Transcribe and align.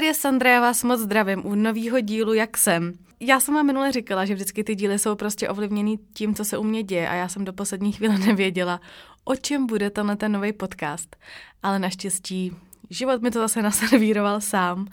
tady 0.00 0.08
je 0.08 0.14
Sandra, 0.14 0.50
já 0.50 0.60
vás 0.60 0.84
moc 0.84 1.00
zdravím 1.00 1.46
u 1.46 1.54
nového 1.54 2.00
dílu 2.00 2.34
Jak 2.34 2.56
jsem. 2.56 2.92
Já 3.20 3.40
jsem 3.40 3.54
vám 3.54 3.66
minule 3.66 3.92
říkala, 3.92 4.24
že 4.24 4.34
vždycky 4.34 4.64
ty 4.64 4.74
díly 4.74 4.98
jsou 4.98 5.14
prostě 5.14 5.48
ovlivněný 5.48 5.98
tím, 6.14 6.34
co 6.34 6.44
se 6.44 6.58
u 6.58 6.62
mě 6.62 6.82
děje 6.82 7.08
a 7.08 7.14
já 7.14 7.28
jsem 7.28 7.44
do 7.44 7.52
poslední 7.52 7.92
chvíle 7.92 8.18
nevěděla, 8.26 8.80
o 9.24 9.36
čem 9.36 9.66
bude 9.66 9.90
tenhle 9.90 10.16
ten 10.16 10.32
nový 10.32 10.52
podcast. 10.52 11.16
Ale 11.62 11.78
naštěstí 11.78 12.56
život 12.90 13.22
mi 13.22 13.30
to 13.30 13.38
zase 13.38 13.62
naservíroval 13.62 14.40
sám 14.40 14.86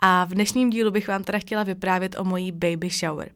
a 0.00 0.24
v 0.24 0.34
dnešním 0.34 0.70
dílu 0.70 0.90
bych 0.90 1.08
vám 1.08 1.24
teda 1.24 1.38
chtěla 1.38 1.62
vyprávět 1.62 2.18
o 2.18 2.24
mojí 2.24 2.52
baby 2.52 2.88
shower. 2.90 3.30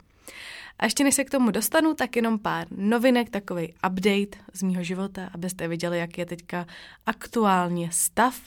A 0.78 0.84
ještě 0.84 1.04
než 1.04 1.14
se 1.14 1.24
k 1.24 1.30
tomu 1.30 1.50
dostanu, 1.50 1.94
tak 1.94 2.16
jenom 2.16 2.38
pár 2.38 2.66
novinek, 2.70 3.30
takový 3.30 3.74
update 3.86 4.38
z 4.52 4.62
mýho 4.62 4.82
života, 4.82 5.30
abyste 5.34 5.68
viděli, 5.68 5.98
jak 5.98 6.18
je 6.18 6.26
teďka 6.26 6.66
aktuálně 7.06 7.88
stav. 7.92 8.40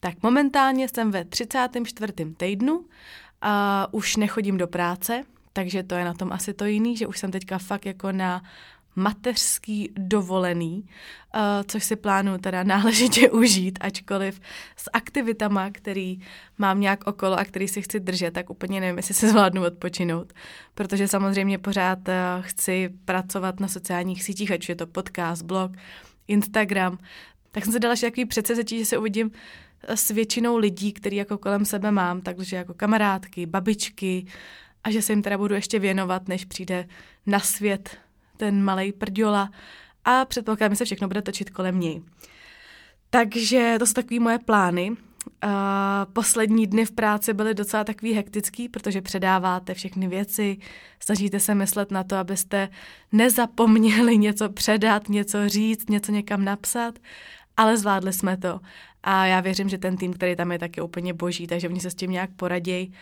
Tak 0.00 0.22
momentálně 0.22 0.88
jsem 0.88 1.10
ve 1.10 1.24
34. 1.24 2.12
týdnu 2.36 2.84
a 3.42 3.86
už 3.90 4.16
nechodím 4.16 4.58
do 4.58 4.66
práce, 4.66 5.24
takže 5.52 5.82
to 5.82 5.94
je 5.94 6.04
na 6.04 6.14
tom 6.14 6.32
asi 6.32 6.54
to 6.54 6.64
jiný, 6.64 6.96
že 6.96 7.06
už 7.06 7.18
jsem 7.18 7.30
teďka 7.30 7.58
fakt 7.58 7.86
jako 7.86 8.12
na 8.12 8.42
mateřský 8.96 9.92
dovolený, 9.98 10.84
uh, 11.34 11.40
což 11.66 11.84
si 11.84 11.96
plánuju 11.96 12.38
teda 12.38 12.62
náležitě 12.62 13.30
užít, 13.42 13.78
ačkoliv 13.82 14.40
s 14.76 14.90
aktivitama, 14.92 15.70
který 15.70 16.20
mám 16.58 16.80
nějak 16.80 17.06
okolo 17.06 17.38
a 17.38 17.44
který 17.44 17.68
si 17.68 17.82
chci 17.82 18.00
držet, 18.00 18.34
tak 18.34 18.50
úplně 18.50 18.80
nevím, 18.80 18.96
jestli 18.96 19.14
se 19.14 19.28
zvládnu 19.28 19.64
odpočinout, 19.64 20.32
protože 20.74 21.08
samozřejmě 21.08 21.58
pořád 21.58 21.98
uh, 22.08 22.14
chci 22.40 22.90
pracovat 23.04 23.60
na 23.60 23.68
sociálních 23.68 24.22
sítích, 24.22 24.50
ať 24.50 24.68
je 24.68 24.76
to 24.76 24.86
podcast, 24.86 25.42
blog, 25.42 25.72
Instagram, 26.28 26.98
tak 27.50 27.64
jsem 27.64 27.72
se 27.72 27.80
dala 27.80 27.92
ještě 27.92 28.06
takový 28.06 28.24
předsevzetí, 28.24 28.78
že 28.78 28.84
se 28.84 28.98
uvidím 28.98 29.30
s 29.88 30.08
většinou 30.10 30.56
lidí, 30.56 30.92
který 30.92 31.16
jako 31.16 31.38
kolem 31.38 31.64
sebe 31.64 31.90
mám, 31.90 32.20
takže 32.20 32.56
jako 32.56 32.74
kamarádky, 32.74 33.46
babičky 33.46 34.26
a 34.84 34.90
že 34.90 35.02
se 35.02 35.12
jim 35.12 35.22
teda 35.22 35.38
budu 35.38 35.54
ještě 35.54 35.78
věnovat, 35.78 36.28
než 36.28 36.44
přijde 36.44 36.88
na 37.26 37.40
svět 37.40 37.96
ten 38.36 38.64
malý 38.64 38.92
prďola 38.92 39.50
a 40.04 40.24
předpokládám, 40.24 40.72
že 40.72 40.76
se 40.76 40.84
všechno 40.84 41.08
bude 41.08 41.22
točit 41.22 41.50
kolem 41.50 41.80
něj. 41.80 42.02
Takže 43.10 43.76
to 43.78 43.86
jsou 43.86 43.92
takové 43.92 44.20
moje 44.20 44.38
plány. 44.38 44.92
Poslední 46.12 46.66
dny 46.66 46.84
v 46.84 46.92
práci 46.92 47.34
byly 47.34 47.54
docela 47.54 47.84
takový 47.84 48.12
hektický, 48.12 48.68
protože 48.68 49.02
předáváte 49.02 49.74
všechny 49.74 50.08
věci, 50.08 50.58
snažíte 51.00 51.40
se 51.40 51.54
myslet 51.54 51.90
na 51.90 52.04
to, 52.04 52.16
abyste 52.16 52.68
nezapomněli 53.12 54.18
něco 54.18 54.48
předat, 54.48 55.08
něco 55.08 55.48
říct, 55.48 55.90
něco 55.90 56.12
někam 56.12 56.44
napsat, 56.44 56.98
ale 57.56 57.76
zvládli 57.76 58.12
jsme 58.12 58.36
to. 58.36 58.60
A 59.10 59.26
já 59.26 59.40
věřím, 59.40 59.68
že 59.68 59.78
ten 59.78 59.96
tým, 59.96 60.12
který 60.12 60.36
tam 60.36 60.52
je, 60.52 60.58
tak 60.58 60.76
je 60.76 60.82
úplně 60.82 61.14
boží, 61.14 61.46
takže 61.46 61.68
oni 61.68 61.80
se 61.80 61.90
s 61.90 61.94
tím 61.94 62.10
nějak 62.10 62.30
poradějí. 62.36 62.92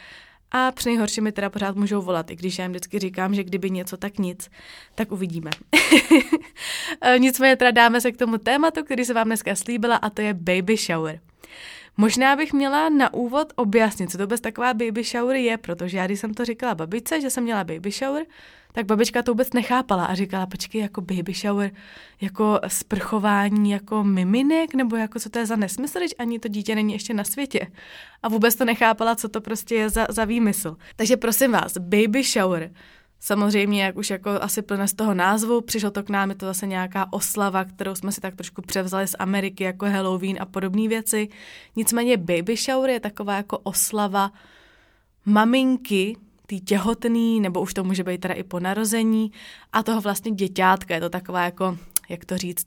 A 0.50 0.72
při 0.72 0.88
nejhorším 0.88 1.24
mi 1.24 1.32
teda 1.32 1.50
pořád 1.50 1.76
můžou 1.76 2.02
volat, 2.02 2.30
i 2.30 2.36
když 2.36 2.58
já 2.58 2.64
jim 2.64 2.72
vždycky 2.72 2.98
říkám, 2.98 3.34
že 3.34 3.44
kdyby 3.44 3.70
něco, 3.70 3.96
tak 3.96 4.18
nic. 4.18 4.50
Tak 4.94 5.12
uvidíme. 5.12 5.50
Nicméně 7.18 7.56
teda 7.56 7.70
dáme 7.70 8.00
se 8.00 8.12
k 8.12 8.16
tomu 8.16 8.38
tématu, 8.38 8.84
který 8.84 9.04
se 9.04 9.14
vám 9.14 9.26
dneska 9.26 9.54
slíbila, 9.54 9.96
a 9.96 10.10
to 10.10 10.22
je 10.22 10.34
baby 10.34 10.76
shower. 10.76 11.20
Možná 11.96 12.36
bych 12.36 12.52
měla 12.52 12.88
na 12.88 13.14
úvod 13.14 13.52
objasnit, 13.56 14.10
co 14.10 14.18
to 14.18 14.24
vůbec 14.24 14.40
taková 14.40 14.74
baby 14.74 15.04
shower 15.04 15.36
je, 15.36 15.56
protože 15.58 15.98
já 15.98 16.06
když 16.06 16.20
jsem 16.20 16.34
to 16.34 16.44
říkala 16.44 16.74
babice, 16.74 17.20
že 17.20 17.30
jsem 17.30 17.44
měla 17.44 17.64
baby 17.64 17.90
shower, 17.90 18.26
tak 18.72 18.86
babička 18.86 19.22
to 19.22 19.32
vůbec 19.32 19.52
nechápala 19.52 20.04
a 20.04 20.14
říkala, 20.14 20.46
počkej, 20.46 20.80
jako 20.80 21.00
baby 21.00 21.32
shower, 21.32 21.70
jako 22.20 22.60
sprchování 22.66 23.70
jako 23.70 24.04
miminek, 24.04 24.74
nebo 24.74 24.96
jako 24.96 25.20
co 25.20 25.30
to 25.30 25.38
je 25.38 25.46
za 25.46 25.56
nesmysl, 25.56 25.98
když 25.98 26.14
ani 26.18 26.38
to 26.38 26.48
dítě 26.48 26.74
není 26.74 26.92
ještě 26.92 27.14
na 27.14 27.24
světě. 27.24 27.66
A 28.22 28.28
vůbec 28.28 28.54
to 28.56 28.64
nechápala, 28.64 29.14
co 29.14 29.28
to 29.28 29.40
prostě 29.40 29.74
je 29.74 29.90
za, 29.90 30.06
za 30.08 30.24
výmysl. 30.24 30.76
Takže 30.96 31.16
prosím 31.16 31.52
vás, 31.52 31.78
baby 31.78 32.22
shower, 32.22 32.70
Samozřejmě, 33.20 33.84
jak 33.84 33.96
už 33.96 34.10
jako 34.10 34.30
asi 34.30 34.62
plné 34.62 34.88
z 34.88 34.94
toho 34.94 35.14
názvu, 35.14 35.60
přišlo 35.60 35.90
to 35.90 36.02
k 36.02 36.10
nám, 36.10 36.30
je 36.30 36.36
to 36.36 36.46
zase 36.46 36.66
nějaká 36.66 37.12
oslava, 37.12 37.64
kterou 37.64 37.94
jsme 37.94 38.12
si 38.12 38.20
tak 38.20 38.34
trošku 38.34 38.62
převzali 38.62 39.08
z 39.08 39.16
Ameriky, 39.18 39.64
jako 39.64 39.86
Halloween 39.86 40.36
a 40.40 40.46
podobné 40.46 40.88
věci. 40.88 41.28
Nicméně 41.76 42.16
baby 42.16 42.56
shower 42.56 42.90
je 42.90 43.00
taková 43.00 43.36
jako 43.36 43.58
oslava 43.58 44.32
maminky, 45.24 46.16
tý 46.46 46.60
těhotný, 46.60 47.40
nebo 47.40 47.60
už 47.60 47.74
to 47.74 47.84
může 47.84 48.04
být 48.04 48.20
teda 48.20 48.34
i 48.34 48.42
po 48.42 48.60
narození, 48.60 49.32
a 49.72 49.82
toho 49.82 50.00
vlastně 50.00 50.30
děťátka, 50.30 50.94
je 50.94 51.00
to 51.00 51.10
taková 51.10 51.44
jako, 51.44 51.78
jak 52.08 52.24
to 52.24 52.38
říct, 52.38 52.66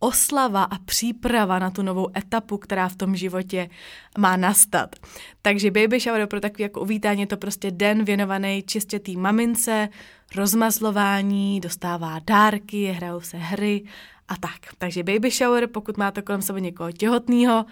oslava 0.00 0.62
a 0.62 0.78
příprava 0.78 1.58
na 1.58 1.70
tu 1.70 1.82
novou 1.82 2.08
etapu, 2.16 2.58
která 2.58 2.88
v 2.88 2.96
tom 2.96 3.16
životě 3.16 3.70
má 4.18 4.36
nastat. 4.36 4.96
Takže 5.42 5.70
baby 5.70 6.00
shower 6.00 6.26
pro 6.26 6.40
takový 6.40 6.62
jako 6.62 6.80
uvítání 6.80 7.20
je 7.20 7.26
to 7.26 7.36
prostě 7.36 7.70
den 7.70 8.04
věnovaný 8.04 8.62
čistě 8.62 8.98
té 8.98 9.12
mamince, 9.12 9.88
rozmazlování, 10.36 11.60
dostává 11.60 12.18
dárky, 12.26 12.84
hrajou 12.84 13.20
se 13.20 13.36
hry 13.36 13.82
a 14.28 14.36
tak. 14.36 14.60
Takže 14.78 15.02
baby 15.02 15.30
shower, 15.30 15.66
pokud 15.66 15.96
máte 15.96 16.22
kolem 16.22 16.42
sebe 16.42 16.60
někoho 16.60 16.92
těhotného, 16.92 17.64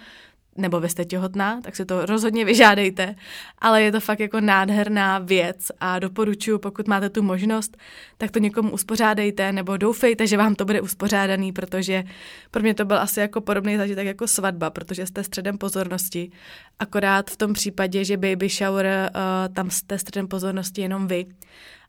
nebo 0.57 0.79
vy 0.79 0.89
jste 0.89 1.05
těhotná, 1.05 1.61
tak 1.61 1.75
si 1.75 1.85
to 1.85 2.05
rozhodně 2.05 2.45
vyžádejte, 2.45 3.15
ale 3.59 3.81
je 3.81 3.91
to 3.91 3.99
fakt 3.99 4.19
jako 4.19 4.41
nádherná 4.41 5.19
věc 5.19 5.71
a 5.79 5.99
doporučuji, 5.99 6.59
pokud 6.59 6.87
máte 6.87 7.09
tu 7.09 7.23
možnost, 7.23 7.77
tak 8.17 8.31
to 8.31 8.39
někomu 8.39 8.71
uspořádejte 8.71 9.51
nebo 9.51 9.77
doufejte, 9.77 10.27
že 10.27 10.37
vám 10.37 10.55
to 10.55 10.65
bude 10.65 10.81
uspořádaný, 10.81 11.51
protože 11.51 12.03
pro 12.51 12.61
mě 12.61 12.73
to 12.73 12.85
byl 12.85 12.99
asi 12.99 13.19
jako 13.19 13.41
podobný 13.41 13.77
zažitek 13.77 14.07
jako 14.07 14.27
svatba, 14.27 14.69
protože 14.69 15.05
jste 15.05 15.23
středem 15.23 15.57
pozornosti, 15.57 16.31
akorát 16.79 17.31
v 17.31 17.37
tom 17.37 17.53
případě, 17.53 18.05
že 18.05 18.17
baby 18.17 18.49
shower, 18.49 19.11
uh, 19.15 19.53
tam 19.53 19.69
jste 19.69 19.97
středem 19.97 20.27
pozornosti 20.27 20.81
jenom 20.81 21.07
vy 21.07 21.25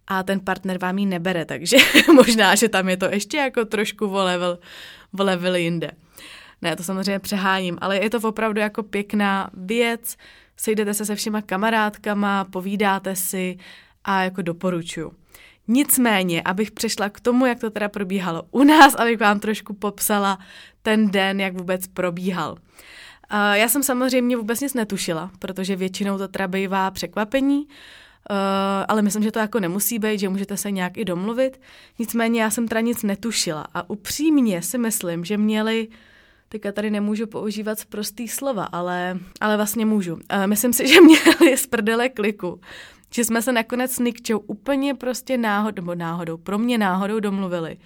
a 0.07 0.23
ten 0.23 0.41
partner 0.41 0.79
vám 0.79 0.99
ji 0.99 1.07
nebere, 1.07 1.45
takže 1.45 1.77
možná, 2.15 2.55
že 2.55 2.69
tam 2.69 2.89
je 2.89 2.97
to 2.97 3.05
ještě 3.05 3.37
jako 3.37 3.65
trošku 3.65 4.09
v 4.09 4.15
level, 4.15 4.59
v 5.13 5.21
level 5.21 5.55
jinde. 5.55 5.91
Ne, 6.63 6.77
to 6.77 6.83
samozřejmě 6.83 7.19
přeháním, 7.19 7.79
ale 7.81 7.99
je 7.99 8.11
to 8.11 8.29
opravdu 8.29 8.61
jako 8.61 8.83
pěkná 8.83 9.51
věc, 9.55 10.17
sejdete 10.57 10.95
se 10.95 11.05
se 11.05 11.15
všema 11.15 11.43
kamarádkama, 11.43 12.45
povídáte 12.45 13.17
si 13.17 13.59
a 14.05 14.23
jako 14.23 14.43
doporučuju. 14.43 15.13
Nicméně, 15.69 16.43
abych 16.43 16.71
přešla 16.71 17.09
k 17.09 17.21
tomu, 17.21 17.47
jak 17.47 17.61
to 17.61 17.71
teda 17.71 17.89
probíhalo 17.89 18.43
u 18.51 18.65
nás, 18.65 18.95
abych 18.95 19.21
vám 19.21 19.41
trošku 19.41 19.75
popsala 19.75 20.39
ten 20.83 21.11
den, 21.11 21.41
jak 21.41 21.59
vůbec 21.59 21.87
probíhal. 21.87 22.53
Uh, 22.53 22.59
já 23.53 23.69
jsem 23.69 23.83
samozřejmě 23.83 24.37
vůbec 24.37 24.61
nic 24.61 24.75
netušila, 24.75 25.31
protože 25.39 25.77
většinou 25.77 26.19
to 26.19 26.29
teda 26.29 26.49
bývá 26.49 26.91
překvapení, 26.91 27.67
Uh, 28.31 28.37
ale 28.89 29.03
myslím, 29.03 29.23
že 29.23 29.33
to 29.33 29.39
jako 29.39 29.61
nemusí 29.61 29.99
být, 29.99 30.21
že 30.21 30.29
můžete 30.29 30.57
se 30.57 30.71
nějak 30.71 30.99
i 30.99 31.05
domluvit. 31.05 31.61
Nicméně 31.99 32.43
já 32.43 32.51
jsem 32.51 32.69
teda 32.69 32.81
nic 32.81 33.03
netušila 33.03 33.67
a 33.75 33.91
upřímně 33.91 34.63
si 34.63 34.79
myslím, 34.79 35.25
že 35.25 35.37
měli 35.37 35.89
teďka 36.53 36.73
tady 36.73 36.91
nemůžu 36.91 37.27
používat 37.27 37.79
prostý 37.89 38.29
slova, 38.29 38.65
ale, 38.65 39.19
ale 39.41 39.57
vlastně 39.57 39.87
můžu. 39.87 40.15
Uh, 40.15 40.21
myslím 40.47 40.73
si, 40.73 40.89
že 40.95 41.01
měli 41.01 41.57
z 41.57 41.67
prdele 41.67 42.09
kliku, 42.09 42.61
že 43.15 43.25
jsme 43.25 43.43
se 43.43 43.53
nakonec 43.53 43.93
s 43.93 43.99
Nikčou 43.99 44.39
úplně 44.39 44.95
prostě 44.95 45.39
náhodou, 45.39 45.83
nebo 45.83 45.95
náhodou, 45.95 46.37
pro 46.37 46.59
mě 46.59 46.79
náhodou 46.79 47.21
domluvili, 47.21 47.77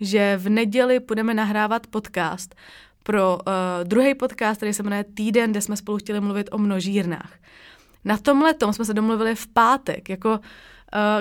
že 0.00 0.36
v 0.36 0.48
neděli 0.48 1.00
budeme 1.00 1.34
nahrávat 1.34 1.86
podcast 1.86 2.54
pro 3.02 3.36
uh, 3.36 3.42
druhý 3.84 4.14
podcast, 4.14 4.56
který 4.56 4.72
se 4.72 4.82
jmenuje 4.82 5.04
Týden, 5.04 5.50
kde 5.50 5.60
jsme 5.60 5.76
spolu 5.76 5.98
chtěli 5.98 6.20
mluvit 6.20 6.48
o 6.52 6.58
množírnách. 6.58 7.32
Na 8.04 8.18
tomhle 8.18 8.54
tom 8.54 8.72
jsme 8.72 8.84
se 8.84 8.94
domluvili 8.94 9.34
v 9.34 9.46
pátek, 9.46 10.08
jako 10.08 10.40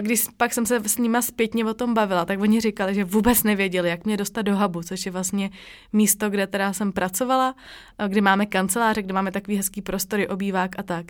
když 0.02 0.26
pak 0.38 0.54
jsem 0.54 0.66
se 0.66 0.82
s 0.86 0.98
nima 0.98 1.22
zpětně 1.22 1.66
o 1.66 1.74
tom 1.74 1.94
bavila, 1.94 2.26
tak 2.26 2.40
oni 2.40 2.62
říkali, 2.62 2.96
že 2.96 3.04
vůbec 3.04 3.44
nevěděli, 3.44 3.90
jak 3.90 4.06
mě 4.06 4.18
dostat 4.18 4.42
do 4.42 4.58
hubu, 4.58 4.84
což 4.84 5.06
je 5.06 5.12
vlastně 5.12 5.50
místo, 5.94 6.30
kde 6.30 6.48
teda 6.48 6.74
jsem 6.74 6.92
pracovala, 6.92 7.56
eh, 8.00 8.10
kde 8.10 8.22
máme 8.22 8.46
kanceláře, 8.46 9.02
kde 9.02 9.14
máme 9.14 9.32
takový 9.32 9.58
hezký 9.58 9.82
prostory, 9.82 10.28
obývák 10.28 10.80
a 10.80 10.84
tak 10.84 11.06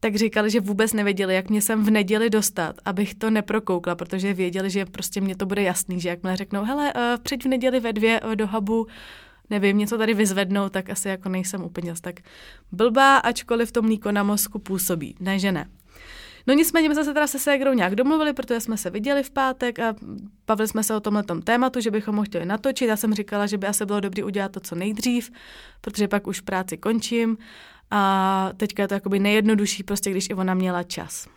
tak 0.00 0.16
říkali, 0.16 0.50
že 0.50 0.60
vůbec 0.60 0.92
nevěděli, 0.92 1.34
jak 1.34 1.50
mě 1.50 1.62
sem 1.62 1.84
v 1.84 1.90
neděli 1.90 2.30
dostat, 2.30 2.76
abych 2.84 3.14
to 3.14 3.30
neprokoukla, 3.30 3.94
protože 3.94 4.34
věděli, 4.34 4.70
že 4.70 4.84
prostě 4.84 5.20
mě 5.20 5.36
to 5.36 5.46
bude 5.46 5.62
jasný, 5.62 6.00
že 6.00 6.08
jakmile 6.08 6.36
řeknou, 6.36 6.64
hele, 6.64 6.92
uh, 6.94 7.00
přijď 7.22 7.44
v 7.44 7.48
neděli 7.48 7.80
ve 7.80 7.92
dvě 7.92 8.20
do 8.34 8.46
hubu, 8.46 8.86
nevím, 9.50 9.78
něco 9.78 9.98
tady 9.98 10.14
vyzvednou, 10.14 10.68
tak 10.68 10.90
asi 10.90 11.08
jako 11.08 11.28
nejsem 11.28 11.62
úplně 11.62 11.94
tak 12.00 12.20
blbá, 12.72 13.16
ačkoliv 13.16 13.72
to 13.72 13.82
mlíko 13.82 14.12
na 14.12 14.22
mozku 14.22 14.58
působí. 14.58 15.16
Ne, 15.20 15.38
že 15.38 15.52
ne. 15.52 15.68
No 16.46 16.54
nicméně 16.54 16.88
my 16.88 16.94
jsme 16.94 17.04
se 17.04 17.14
teda 17.14 17.26
se 17.26 17.38
ségrou 17.38 17.72
nějak 17.72 17.94
domluvili, 17.94 18.32
protože 18.32 18.60
jsme 18.60 18.76
se 18.76 18.90
viděli 18.90 19.22
v 19.22 19.30
pátek 19.30 19.78
a 19.78 19.94
bavili 20.46 20.68
jsme 20.68 20.84
se 20.84 20.96
o 20.96 21.00
tomhle 21.00 21.24
tématu, 21.44 21.80
že 21.80 21.90
bychom 21.90 22.16
ho 22.16 22.22
chtěli 22.22 22.46
natočit. 22.46 22.88
Já 22.88 22.96
jsem 22.96 23.14
říkala, 23.14 23.46
že 23.46 23.58
by 23.58 23.66
asi 23.66 23.86
bylo 23.86 24.00
dobré 24.00 24.24
udělat 24.24 24.52
to 24.52 24.60
co 24.60 24.74
nejdřív, 24.74 25.30
protože 25.80 26.08
pak 26.08 26.26
už 26.26 26.40
práci 26.40 26.76
končím 26.76 27.38
a 27.90 28.50
teďka 28.56 28.82
je 28.82 28.88
to 28.88 28.94
jakoby 28.94 29.18
nejjednodušší, 29.18 29.82
prostě 29.82 30.10
když 30.10 30.30
i 30.30 30.34
ona 30.34 30.54
měla 30.54 30.82
čas. 30.82 31.28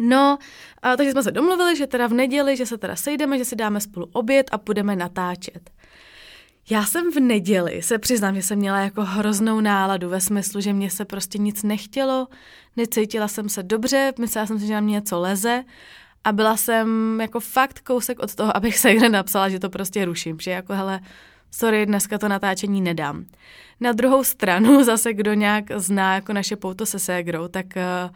No, 0.00 0.38
a 0.82 0.96
takže 0.96 1.12
jsme 1.12 1.22
se 1.22 1.30
domluvili, 1.30 1.76
že 1.76 1.86
teda 1.86 2.06
v 2.06 2.12
neděli, 2.12 2.56
že 2.56 2.66
se 2.66 2.78
teda 2.78 2.96
sejdeme, 2.96 3.38
že 3.38 3.44
si 3.44 3.56
dáme 3.56 3.80
spolu 3.80 4.08
oběd 4.12 4.46
a 4.52 4.58
budeme 4.58 4.96
natáčet. 4.96 5.70
Já 6.70 6.84
jsem 6.84 7.12
v 7.12 7.20
neděli, 7.20 7.82
se 7.82 7.98
přiznám, 7.98 8.34
že 8.34 8.42
jsem 8.42 8.58
měla 8.58 8.78
jako 8.78 9.04
hroznou 9.04 9.60
náladu 9.60 10.08
ve 10.08 10.20
smyslu, 10.20 10.60
že 10.60 10.72
mě 10.72 10.90
se 10.90 11.04
prostě 11.04 11.38
nic 11.38 11.62
nechtělo, 11.62 12.28
necítila 12.76 13.28
jsem 13.28 13.48
se 13.48 13.62
dobře, 13.62 14.12
myslela 14.18 14.46
jsem 14.46 14.58
si, 14.58 14.66
že 14.66 14.74
na 14.74 14.80
mě 14.80 14.92
něco 14.92 15.20
leze 15.20 15.64
a 16.24 16.32
byla 16.32 16.56
jsem 16.56 17.18
jako 17.20 17.40
fakt 17.40 17.80
kousek 17.80 18.18
od 18.18 18.34
toho, 18.34 18.56
abych 18.56 18.78
se 18.78 18.94
napsala, 18.94 19.48
že 19.48 19.58
to 19.58 19.70
prostě 19.70 20.04
ruším, 20.04 20.40
že 20.40 20.50
jako 20.50 20.72
hele, 20.72 21.00
sorry, 21.50 21.86
dneska 21.86 22.18
to 22.18 22.28
natáčení 22.28 22.80
nedám. 22.80 23.24
Na 23.80 23.92
druhou 23.92 24.24
stranu 24.24 24.84
zase, 24.84 25.14
kdo 25.14 25.34
nějak 25.34 25.64
zná 25.76 26.14
jako 26.14 26.32
naše 26.32 26.56
pouto 26.56 26.86
se 26.86 26.98
ségrou, 26.98 27.48
tak 27.48 27.66
uh, 27.66 28.10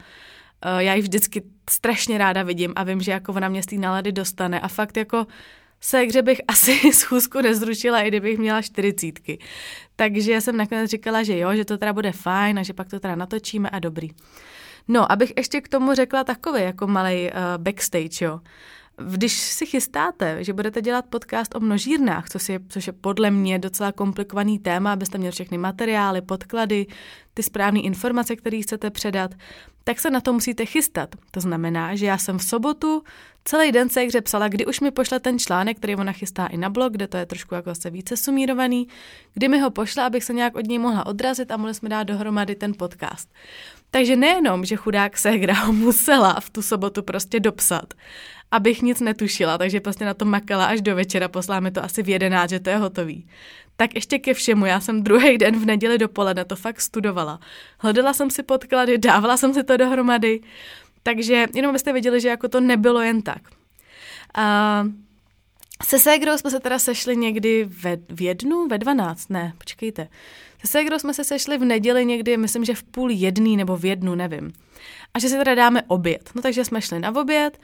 uh, 0.73 0.79
já 0.79 0.95
ji 0.95 1.03
vždycky 1.03 1.43
strašně 1.71 2.19
ráda 2.19 2.43
vidím 2.43 2.73
a 2.77 2.85
vím, 2.85 3.01
že 3.01 3.13
jako 3.13 3.33
ona 3.33 3.49
mě 3.49 3.63
z 3.63 3.67
té 3.67 3.77
nálady 3.77 4.13
dostane 4.13 4.61
a 4.61 4.69
fakt 4.69 4.97
jako 4.97 5.27
ségře 5.85 6.23
bych 6.23 6.41
asi 6.49 6.93
schůzku 6.93 7.41
nezrušila, 7.41 8.01
i 8.01 8.09
kdybych 8.09 8.39
měla 8.39 8.63
čtyřicítky. 8.63 9.39
Takže 9.97 10.41
jsem 10.41 10.57
nakonec 10.57 10.91
říkala, 10.91 11.23
že 11.23 11.39
jo, 11.39 11.55
že 11.55 11.65
to 11.65 11.79
teda 11.79 11.93
bude 11.93 12.13
fajn 12.13 12.59
a 12.59 12.63
že 12.63 12.73
pak 12.73 12.89
to 12.89 13.01
teda 13.01 13.15
natočíme 13.15 13.71
a 13.71 13.79
dobrý. 13.79 14.11
No, 14.89 15.13
abych 15.13 15.33
ještě 15.37 15.61
k 15.61 15.69
tomu 15.69 15.95
řekla 15.95 16.25
takový 16.25 16.63
jako 16.63 16.87
malý 16.87 17.25
uh, 17.25 17.31
backstage, 17.57 18.25
jo. 18.25 18.41
Když 18.97 19.33
si 19.33 19.67
chystáte, 19.67 20.45
že 20.45 20.53
budete 20.53 20.83
dělat 20.83 21.05
podcast 21.11 21.55
o 21.55 21.61
množírnách, 21.61 22.29
což 22.29 22.49
je, 22.49 22.61
což 22.69 22.87
je 22.87 22.93
podle 22.93 23.31
mě 23.31 23.59
docela 23.59 23.93
komplikovaný 23.93 24.59
téma, 24.59 24.93
abyste 24.93 25.19
měli 25.19 25.33
všechny 25.33 25.59
materiály, 25.59 26.23
podklady, 26.23 26.87
ty 27.35 27.43
správné 27.43 27.81
informace, 27.81 28.37
které 28.37 28.61
chcete 28.63 28.91
předat, 28.91 29.35
tak 29.85 30.01
se 30.01 30.11
na 30.11 30.21
to 30.21 30.33
musíte 30.33 30.67
chystat. 30.67 31.15
To 31.31 31.41
znamená, 31.41 31.95
že 31.95 32.07
já 32.07 32.19
jsem 32.19 32.39
v 32.39 32.45
sobotu 32.45 33.03
celý 33.45 33.73
den 33.73 33.89
se 33.89 34.01
hře 34.01 34.21
psala, 34.21 34.49
kdy 34.49 34.67
už 34.67 34.81
mi 34.81 34.91
pošle 34.91 35.21
ten 35.21 35.39
článek, 35.39 35.77
který 35.77 35.97
ona 35.97 36.13
chystá 36.13 36.47
i 36.47 36.57
na 36.57 36.71
blog, 36.71 36.93
kde 36.93 37.07
to 37.07 37.17
je 37.17 37.27
trošku 37.27 37.55
jako 37.55 37.71
zase 37.71 37.91
více 37.91 38.17
sumírovaný, 38.17 38.89
kdy 39.35 39.49
mi 39.49 39.61
ho 39.61 39.71
pošle, 39.71 40.03
abych 40.03 40.25
se 40.25 40.33
nějak 40.33 40.57
od 40.57 40.67
něj 40.67 40.79
mohla 40.79 41.07
odrazit 41.07 41.51
a 41.51 41.57
mohli 41.57 41.75
jsme 41.75 41.89
dát 41.89 42.03
dohromady 42.03 42.55
ten 42.55 42.73
podcast. 42.79 43.29
Takže 43.91 44.17
nejenom, 44.17 44.65
že 44.65 44.77
chudák 44.77 45.13
ho 45.65 45.73
musela 45.73 46.41
v 46.41 46.51
tu 46.51 46.63
sobotu 46.63 47.03
prostě 47.03 47.41
dopsat, 47.41 47.95
abych 48.55 48.83
nic 48.83 49.01
netušila, 49.01 49.59
takže 49.59 49.81
prostě 49.81 50.05
na 50.05 50.15
to 50.15 50.25
makala 50.25 50.65
až 50.65 50.81
do 50.81 50.95
večera, 50.95 51.29
poslala 51.29 51.61
mi 51.61 51.71
to 51.71 51.85
asi 51.85 52.03
v 52.03 52.09
jedenáct, 52.09 52.51
že 52.51 52.61
to 52.61 52.71
je 52.71 52.77
hotový. 52.77 53.27
Tak 53.77 53.95
ještě 53.95 54.19
ke 54.19 54.35
všemu, 54.35 54.67
já 54.67 54.81
jsem 54.81 55.03
druhý 55.03 55.39
den 55.39 55.59
v 55.59 55.67
neděli 55.67 55.99
dopoledne 55.99 56.45
to 56.45 56.57
fakt 56.57 56.81
studovala. 56.81 57.41
Hledala 57.79 58.13
jsem 58.13 58.31
si 58.31 58.43
podklady, 58.43 58.99
dávala 58.99 59.37
jsem 59.37 59.55
si 59.55 59.65
to 59.65 59.77
dohromady, 59.77 60.41
takže 61.03 61.47
jenom 61.55 61.73
byste 61.73 61.93
viděli, 61.93 62.21
že 62.21 62.29
jako 62.29 62.49
to 62.49 62.61
nebylo 62.61 63.01
jen 63.03 63.23
tak. 63.23 63.43
A 64.35 64.85
se 65.85 65.99
Segrou 65.99 66.39
jsme 66.39 66.51
se 66.51 66.61
teda 66.61 66.79
sešli 66.79 67.17
někdy 67.17 67.65
ve, 67.65 67.97
v 68.09 68.23
jednu, 68.23 68.67
ve 68.69 68.79
dvanáct, 68.79 69.31
ne, 69.31 69.53
počkejte. 69.59 70.09
Se 70.61 70.67
Segrou 70.67 70.99
jsme 70.99 71.15
se 71.15 71.25
sešli 71.25 71.59
v 71.59 71.65
neděli 71.65 72.07
někdy, 72.07 72.37
myslím, 72.37 72.65
že 72.65 72.75
v 72.75 72.83
půl 72.83 73.11
jedný 73.11 73.57
nebo 73.57 73.77
v 73.77 73.85
jednu, 73.85 74.15
nevím. 74.15 74.53
A 75.15 75.19
že 75.19 75.29
si 75.29 75.37
teda 75.37 75.55
dáme 75.55 75.83
oběd. 75.83 76.31
No 76.35 76.43
takže 76.43 76.65
jsme 76.65 76.83
šli 76.83 76.99
na 76.99 77.15
oběd, 77.15 77.59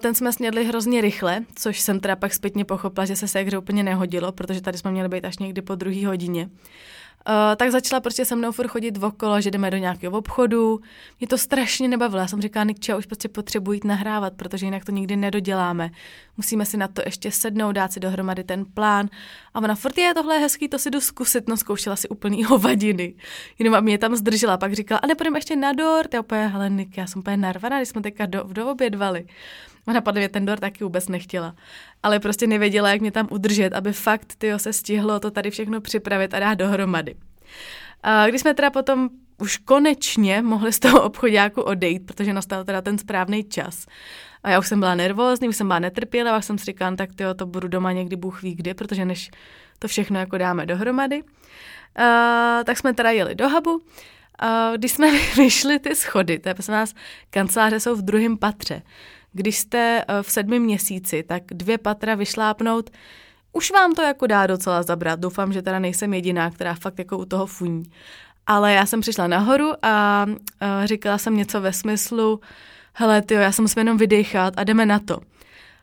ten 0.00 0.14
jsme 0.14 0.32
snědli 0.32 0.64
hrozně 0.64 1.00
rychle, 1.00 1.44
což 1.54 1.80
jsem 1.80 2.00
teda 2.00 2.16
pak 2.16 2.34
zpětně 2.34 2.64
pochopila, 2.64 3.04
že 3.06 3.16
se 3.16 3.28
se 3.28 3.58
úplně 3.58 3.82
nehodilo, 3.82 4.32
protože 4.32 4.60
tady 4.60 4.78
jsme 4.78 4.90
měli 4.90 5.08
být 5.08 5.24
až 5.24 5.38
někdy 5.38 5.62
po 5.62 5.74
druhé 5.74 6.06
hodině. 6.06 6.48
Uh, 7.28 7.56
tak 7.56 7.70
začala 7.70 8.00
prostě 8.00 8.24
se 8.24 8.36
mnou 8.36 8.52
furt 8.52 8.68
chodit 8.68 9.02
okolo, 9.02 9.40
že 9.40 9.50
jdeme 9.50 9.70
do 9.70 9.76
nějakého 9.76 10.18
obchodu. 10.18 10.80
Mě 11.20 11.28
to 11.28 11.38
strašně 11.38 11.88
nebavilo. 11.88 12.20
Já 12.20 12.28
jsem 12.28 12.42
říkala, 12.42 12.64
Nikča, 12.64 12.96
už 12.96 13.06
prostě 13.06 13.28
potřebuji 13.28 13.72
jít 13.72 13.84
nahrávat, 13.84 14.32
protože 14.32 14.66
jinak 14.66 14.84
to 14.84 14.92
nikdy 14.92 15.16
nedoděláme. 15.16 15.90
Musíme 16.36 16.66
si 16.66 16.76
na 16.76 16.88
to 16.88 17.02
ještě 17.06 17.30
sednout, 17.30 17.72
dát 17.72 17.92
si 17.92 18.00
dohromady 18.00 18.44
ten 18.44 18.64
plán. 18.74 19.08
A 19.54 19.58
ona 19.58 19.74
furt 19.74 19.98
je 19.98 20.14
tohle 20.14 20.34
je 20.34 20.40
hezký, 20.40 20.68
to 20.68 20.78
si 20.78 20.90
jdu 20.90 21.00
zkusit. 21.00 21.48
No, 21.48 21.56
zkoušela 21.56 21.96
si 21.96 22.08
úplný 22.08 22.44
hovadiny. 22.48 23.14
Jenom 23.58 23.84
mě 23.84 23.98
tam 23.98 24.16
zdržela. 24.16 24.56
Pak 24.58 24.72
říkala, 24.72 24.98
a 24.98 25.06
nepůjdeme 25.06 25.38
ještě 25.38 25.56
na 25.56 25.72
dort. 25.72 26.14
Já 26.14 26.20
úplně, 26.20 26.46
hele, 26.46 26.70
Nik, 26.70 26.96
já 26.96 27.06
jsem 27.06 27.18
úplně 27.18 27.36
narvaná, 27.36 27.76
když 27.76 27.88
jsme 27.88 28.02
teďka 28.02 28.26
do, 28.26 28.42
do 28.42 28.70
obědvali. 28.70 29.26
Ona 29.90 30.00
padla, 30.00 30.28
ten 30.28 30.46
dort 30.46 30.60
taky 30.60 30.84
vůbec 30.84 31.08
nechtěla. 31.08 31.54
Ale 32.02 32.20
prostě 32.20 32.46
nevěděla, 32.46 32.90
jak 32.90 33.00
mě 33.00 33.12
tam 33.12 33.28
udržet, 33.30 33.72
aby 33.72 33.92
fakt 33.92 34.34
tyjo, 34.38 34.58
se 34.58 34.72
stihlo 34.72 35.20
to 35.20 35.30
tady 35.30 35.50
všechno 35.50 35.80
připravit 35.80 36.34
a 36.34 36.40
dát 36.40 36.54
dohromady. 36.54 37.14
A 38.02 38.26
když 38.26 38.40
jsme 38.40 38.54
teda 38.54 38.70
potom 38.70 39.08
už 39.38 39.56
konečně 39.56 40.42
mohli 40.42 40.72
z 40.72 40.78
toho 40.78 41.02
obchodáku 41.02 41.62
odejít, 41.62 42.06
protože 42.06 42.32
nastal 42.32 42.64
teda 42.64 42.82
ten 42.82 42.98
správný 42.98 43.44
čas. 43.44 43.86
A 44.42 44.50
já 44.50 44.58
už 44.58 44.68
jsem 44.68 44.80
byla 44.80 44.94
nervózní, 44.94 45.48
už 45.48 45.56
jsem 45.56 45.66
byla 45.66 45.78
netrpělivá, 45.78 46.40
jsem 46.40 46.58
si 46.58 46.64
říkala, 46.64 46.96
tak 46.96 47.14
tyjo, 47.14 47.34
to 47.34 47.46
budu 47.46 47.68
doma 47.68 47.92
někdy 47.92 48.16
Bůh 48.16 48.42
ví 48.42 48.54
kdy, 48.54 48.74
protože 48.74 49.04
než 49.04 49.30
to 49.78 49.88
všechno 49.88 50.18
jako 50.18 50.38
dáme 50.38 50.66
dohromady. 50.66 51.22
A, 51.96 52.60
tak 52.64 52.78
jsme 52.78 52.94
teda 52.94 53.10
jeli 53.10 53.34
do 53.34 53.48
hubu. 53.48 53.82
A, 54.38 54.76
když 54.76 54.92
jsme 54.92 55.10
vyšli 55.36 55.78
ty 55.78 55.94
schody, 55.94 56.38
to 56.38 56.48
je 56.48 56.54
nás, 56.68 56.94
kanceláře 57.30 57.80
jsou 57.80 57.96
v 57.96 58.02
druhém 58.02 58.38
patře. 58.38 58.82
Když 59.32 59.58
jste 59.58 60.04
eh, 60.08 60.22
v 60.22 60.30
sedmi 60.30 60.58
měsíci, 60.58 61.22
tak 61.22 61.42
dvě 61.50 61.78
patra 61.78 62.14
vyšlápnout, 62.14 62.90
už 63.52 63.70
vám 63.70 63.94
to 63.94 64.02
jako 64.02 64.26
dá 64.26 64.46
docela 64.46 64.82
zabrat. 64.82 65.20
Doufám, 65.20 65.52
že 65.52 65.62
teda 65.62 65.78
nejsem 65.78 66.14
jediná, 66.14 66.50
která 66.50 66.74
fakt 66.74 66.98
jako 66.98 67.18
u 67.18 67.24
toho 67.24 67.46
funí. 67.46 67.82
Ale 68.46 68.72
já 68.72 68.86
jsem 68.86 69.00
přišla 69.00 69.26
nahoru 69.26 69.72
a, 69.82 70.26
a 70.60 70.86
říkala 70.86 71.18
jsem 71.18 71.36
něco 71.36 71.60
ve 71.60 71.72
smyslu, 71.72 72.40
hele, 72.92 73.22
ty, 73.22 73.34
já 73.34 73.52
jsem 73.52 73.62
musím 73.62 73.80
jenom 73.80 73.98
vydechat 73.98 74.54
a 74.56 74.64
jdeme 74.64 74.86
na 74.86 74.98
to. 74.98 75.20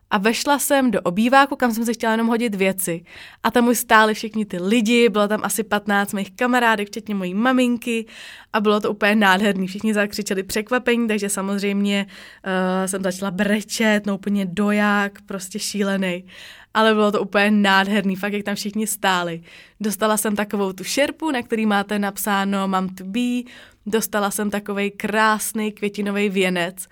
A 0.10 0.18
vešla 0.18 0.60
jsem 0.60 0.92
do 0.92 1.02
obýváku, 1.02 1.56
kam 1.56 1.74
jsem 1.74 1.86
si 1.86 1.94
chtěla 1.94 2.12
jenom 2.12 2.28
hodit 2.28 2.56
věci. 2.56 3.04
A 3.44 3.52
tam 3.52 3.68
už 3.68 3.78
stáli 3.78 4.14
všichni 4.14 4.46
ty 4.46 4.58
lidi, 4.62 5.10
bylo 5.10 5.28
tam 5.28 5.42
asi 5.44 5.64
15 5.64 6.14
mých 6.14 6.32
kamarádek, 6.32 6.88
včetně 6.88 7.16
mojí 7.16 7.34
maminky 7.34 8.06
a 8.54 8.60
bylo 8.60 8.80
to 8.80 8.92
úplně 8.92 9.16
nádherný. 9.16 9.68
Všichni 9.68 9.94
zakřičeli 9.94 10.44
překvapení, 10.44 11.08
takže 11.08 11.30
samozřejmě 11.30 12.06
uh, 12.08 12.86
jsem 12.86 13.04
začala 13.04 13.32
brečet, 13.32 14.06
no 14.06 14.16
úplně 14.16 14.46
doják, 14.46 15.22
prostě 15.26 15.60
šílený. 15.60 16.26
Ale 16.74 16.94
bylo 16.94 17.12
to 17.12 17.22
úplně 17.22 17.52
nádherný, 17.52 18.16
fakt 18.16 18.34
jak 18.34 18.44
tam 18.44 18.56
všichni 18.56 18.88
stáli. 18.88 19.42
Dostala 19.80 20.18
jsem 20.18 20.36
takovou 20.36 20.74
tu 20.74 20.84
šerpu, 20.84 21.32
na 21.32 21.42
který 21.42 21.66
máte 21.66 22.00
napsáno 22.00 22.68
Mam 22.68 22.90
to 22.90 23.04
be, 23.04 23.42
dostala 23.86 24.32
jsem 24.32 24.50
takový 24.50 24.92
krásný 24.92 25.72
květinový 25.72 26.30
věnec, 26.30 26.88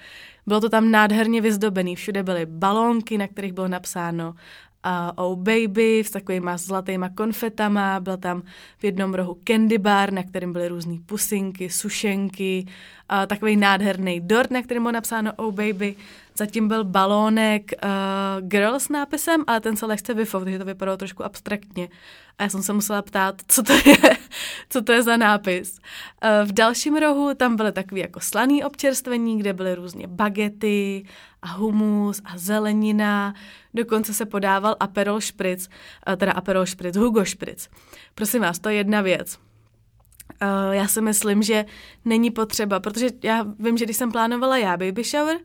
bylo 0.48 0.62
to 0.62 0.70
tam 0.70 0.92
nádherně 0.92 1.42
vyzdobený, 1.42 1.96
všude 1.96 2.24
byly 2.24 2.46
balónky, 2.46 3.18
na 3.18 3.28
kterých 3.28 3.54
bylo 3.54 3.68
napsáno 3.68 4.30
uh, 4.86 5.26
Oh 5.26 5.38
Baby 5.38 6.04
s 6.06 6.12
takovýma 6.12 6.58
zlatýma 6.58 7.10
konfetama, 7.10 8.00
byl 8.00 8.18
tam 8.18 8.42
v 8.78 8.84
jednom 8.84 9.14
rohu 9.14 9.38
candy 9.44 9.78
bar, 9.78 10.14
na 10.14 10.24
kterém 10.24 10.54
byly 10.54 10.68
různé 10.68 10.98
pusinky, 11.06 11.70
sušenky, 11.70 12.66
uh, 12.66 13.26
takový 13.26 13.56
nádherný 13.56 14.20
dort, 14.20 14.52
na 14.52 14.62
kterém 14.62 14.84
bylo 14.84 14.92
napsáno 14.92 15.34
Oh 15.36 15.54
Baby, 15.54 15.96
zatím 16.38 16.68
byl 16.68 16.84
balónek 16.84 17.72
uh, 17.84 18.48
Girl 18.48 18.80
s 18.80 18.90
nápisem, 18.90 19.44
ale 19.48 19.62
ten 19.62 19.78
se 19.78 19.86
lehce 19.86 20.14
vyfouk, 20.14 20.44
takže 20.44 20.60
to 20.60 20.66
vypadalo 20.66 20.98
trošku 20.98 21.24
abstraktně. 21.24 21.90
A 22.38 22.44
já 22.44 22.50
jsem 22.50 22.64
se 22.64 22.74
musela 22.74 23.02
ptát, 23.02 23.42
co 23.48 23.64
to 23.64 23.74
je, 23.74 23.98
co 24.70 24.82
to 24.82 24.92
je 24.92 25.04
za 25.04 25.18
nápis. 25.18 25.80
Uh, 26.24 26.48
v 26.48 26.52
dalším 26.52 26.96
rohu 26.96 27.34
tam 27.34 27.56
byly 27.56 27.72
takové 27.72 28.02
jako 28.02 28.20
slaný 28.20 28.64
občerstvení, 28.64 29.40
kde 29.40 29.54
byly 29.54 29.76
různě 29.76 30.08
bagety 30.08 31.06
a 31.42 31.48
humus 31.48 32.22
a 32.26 32.38
zelenina. 32.38 33.34
Dokonce 33.74 34.14
se 34.14 34.26
podával 34.26 34.76
Aperol 34.80 35.22
Spritz, 35.22 35.70
uh, 36.08 36.16
teda 36.16 36.32
Aperol 36.32 36.66
Spritz, 36.66 36.98
Hugo 36.98 37.26
Spritz. 37.26 37.70
Prosím 38.16 38.42
vás, 38.42 38.60
to 38.60 38.70
je 38.70 38.76
jedna 38.76 39.02
věc. 39.02 39.38
Uh, 40.42 40.74
já 40.74 40.88
si 40.88 41.02
myslím, 41.02 41.44
že 41.44 41.66
není 42.06 42.32
potřeba, 42.32 42.80
protože 42.80 43.08
já 43.24 43.46
vím, 43.60 43.78
že 43.78 43.86
když 43.86 43.98
jsem 43.98 44.12
plánovala 44.12 44.58
já 44.58 44.78
baby 44.78 45.04
shower, 45.04 45.38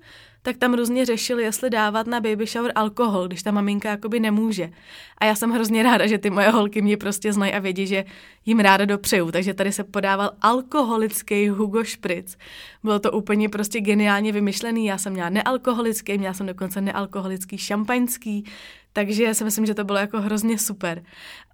tak 0.42 0.56
tam 0.56 0.74
různě 0.74 1.06
řešili, 1.06 1.42
jestli 1.42 1.70
dávat 1.70 2.06
na 2.06 2.20
baby 2.20 2.46
shower 2.46 2.72
alkohol, 2.74 3.26
když 3.26 3.42
ta 3.42 3.50
maminka 3.50 3.90
jakoby 3.90 4.20
nemůže. 4.20 4.70
A 5.18 5.24
já 5.24 5.34
jsem 5.34 5.50
hrozně 5.50 5.82
ráda, 5.82 6.06
že 6.06 6.18
ty 6.18 6.30
moje 6.30 6.50
holky 6.50 6.82
mě 6.82 6.96
prostě 6.96 7.32
znají 7.32 7.52
a 7.52 7.58
vědí, 7.58 7.86
že 7.86 8.04
jim 8.46 8.60
ráda 8.60 8.84
dopřeju. 8.84 9.30
Takže 9.30 9.54
tady 9.54 9.72
se 9.72 9.84
podával 9.84 10.30
alkoholický 10.42 11.48
Hugo 11.48 11.84
Spritz. 11.84 12.36
Bylo 12.82 12.98
to 12.98 13.12
úplně 13.12 13.48
prostě 13.48 13.80
geniálně 13.80 14.32
vymyšlený. 14.32 14.86
Já 14.86 14.98
jsem 14.98 15.12
měla 15.12 15.28
nealkoholický, 15.28 16.18
měla 16.18 16.34
jsem 16.34 16.46
dokonce 16.46 16.80
nealkoholický 16.80 17.58
šampaňský, 17.58 18.44
takže 18.92 19.24
já 19.24 19.34
si 19.34 19.44
myslím, 19.44 19.66
že 19.66 19.74
to 19.74 19.84
bylo 19.84 19.98
jako 19.98 20.20
hrozně 20.20 20.58
super. 20.58 21.02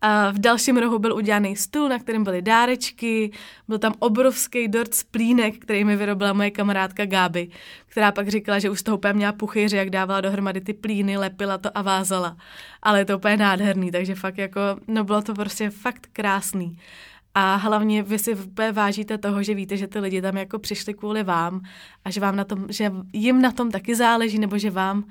A 0.00 0.30
v 0.30 0.38
dalším 0.38 0.76
rohu 0.76 0.98
byl 0.98 1.14
udělaný 1.14 1.56
stůl, 1.56 1.88
na 1.88 1.98
kterém 1.98 2.24
byly 2.24 2.42
dárečky, 2.42 3.32
byl 3.68 3.78
tam 3.78 3.94
obrovský 3.98 4.68
dort 4.68 4.94
z 4.94 5.04
plínek, 5.04 5.58
který 5.58 5.84
mi 5.84 5.96
vyrobila 5.96 6.32
moje 6.32 6.50
kamarádka 6.50 7.06
Gáby, 7.06 7.48
která 7.86 8.12
pak 8.12 8.28
říkala, 8.28 8.58
že 8.58 8.70
už 8.70 8.80
z 8.80 8.82
toho 8.82 8.96
úplně 8.96 9.12
měla 9.12 9.32
puchyři, 9.32 9.76
jak 9.76 9.90
dávala 9.90 10.20
dohromady 10.20 10.60
ty 10.60 10.74
plíny, 10.74 11.16
lepila 11.16 11.58
to 11.58 11.78
a 11.78 11.82
vázala. 11.82 12.36
Ale 12.82 12.98
je 12.98 13.04
to 13.04 13.16
úplně 13.18 13.36
nádherný, 13.36 13.90
takže 13.90 14.14
fakt 14.14 14.38
jako, 14.38 14.60
no 14.88 15.04
bylo 15.04 15.22
to 15.22 15.34
prostě 15.34 15.70
fakt 15.70 16.08
krásný. 16.12 16.78
A 17.34 17.54
hlavně 17.54 18.02
vy 18.02 18.18
si 18.18 18.34
úplně 18.34 18.72
vážíte 18.72 19.18
toho, 19.18 19.42
že 19.42 19.54
víte, 19.54 19.76
že 19.76 19.86
ty 19.86 19.98
lidi 19.98 20.22
tam 20.22 20.36
jako 20.36 20.58
přišli 20.58 20.94
kvůli 20.94 21.22
vám 21.22 21.60
a 22.04 22.10
že 22.10 22.20
vám 22.20 22.36
na 22.36 22.44
tom, 22.44 22.66
že 22.68 22.92
jim 23.12 23.42
na 23.42 23.52
tom 23.52 23.70
taky 23.70 23.94
záleží, 23.94 24.38
nebo 24.38 24.58
že 24.58 24.70
vám 24.70 25.04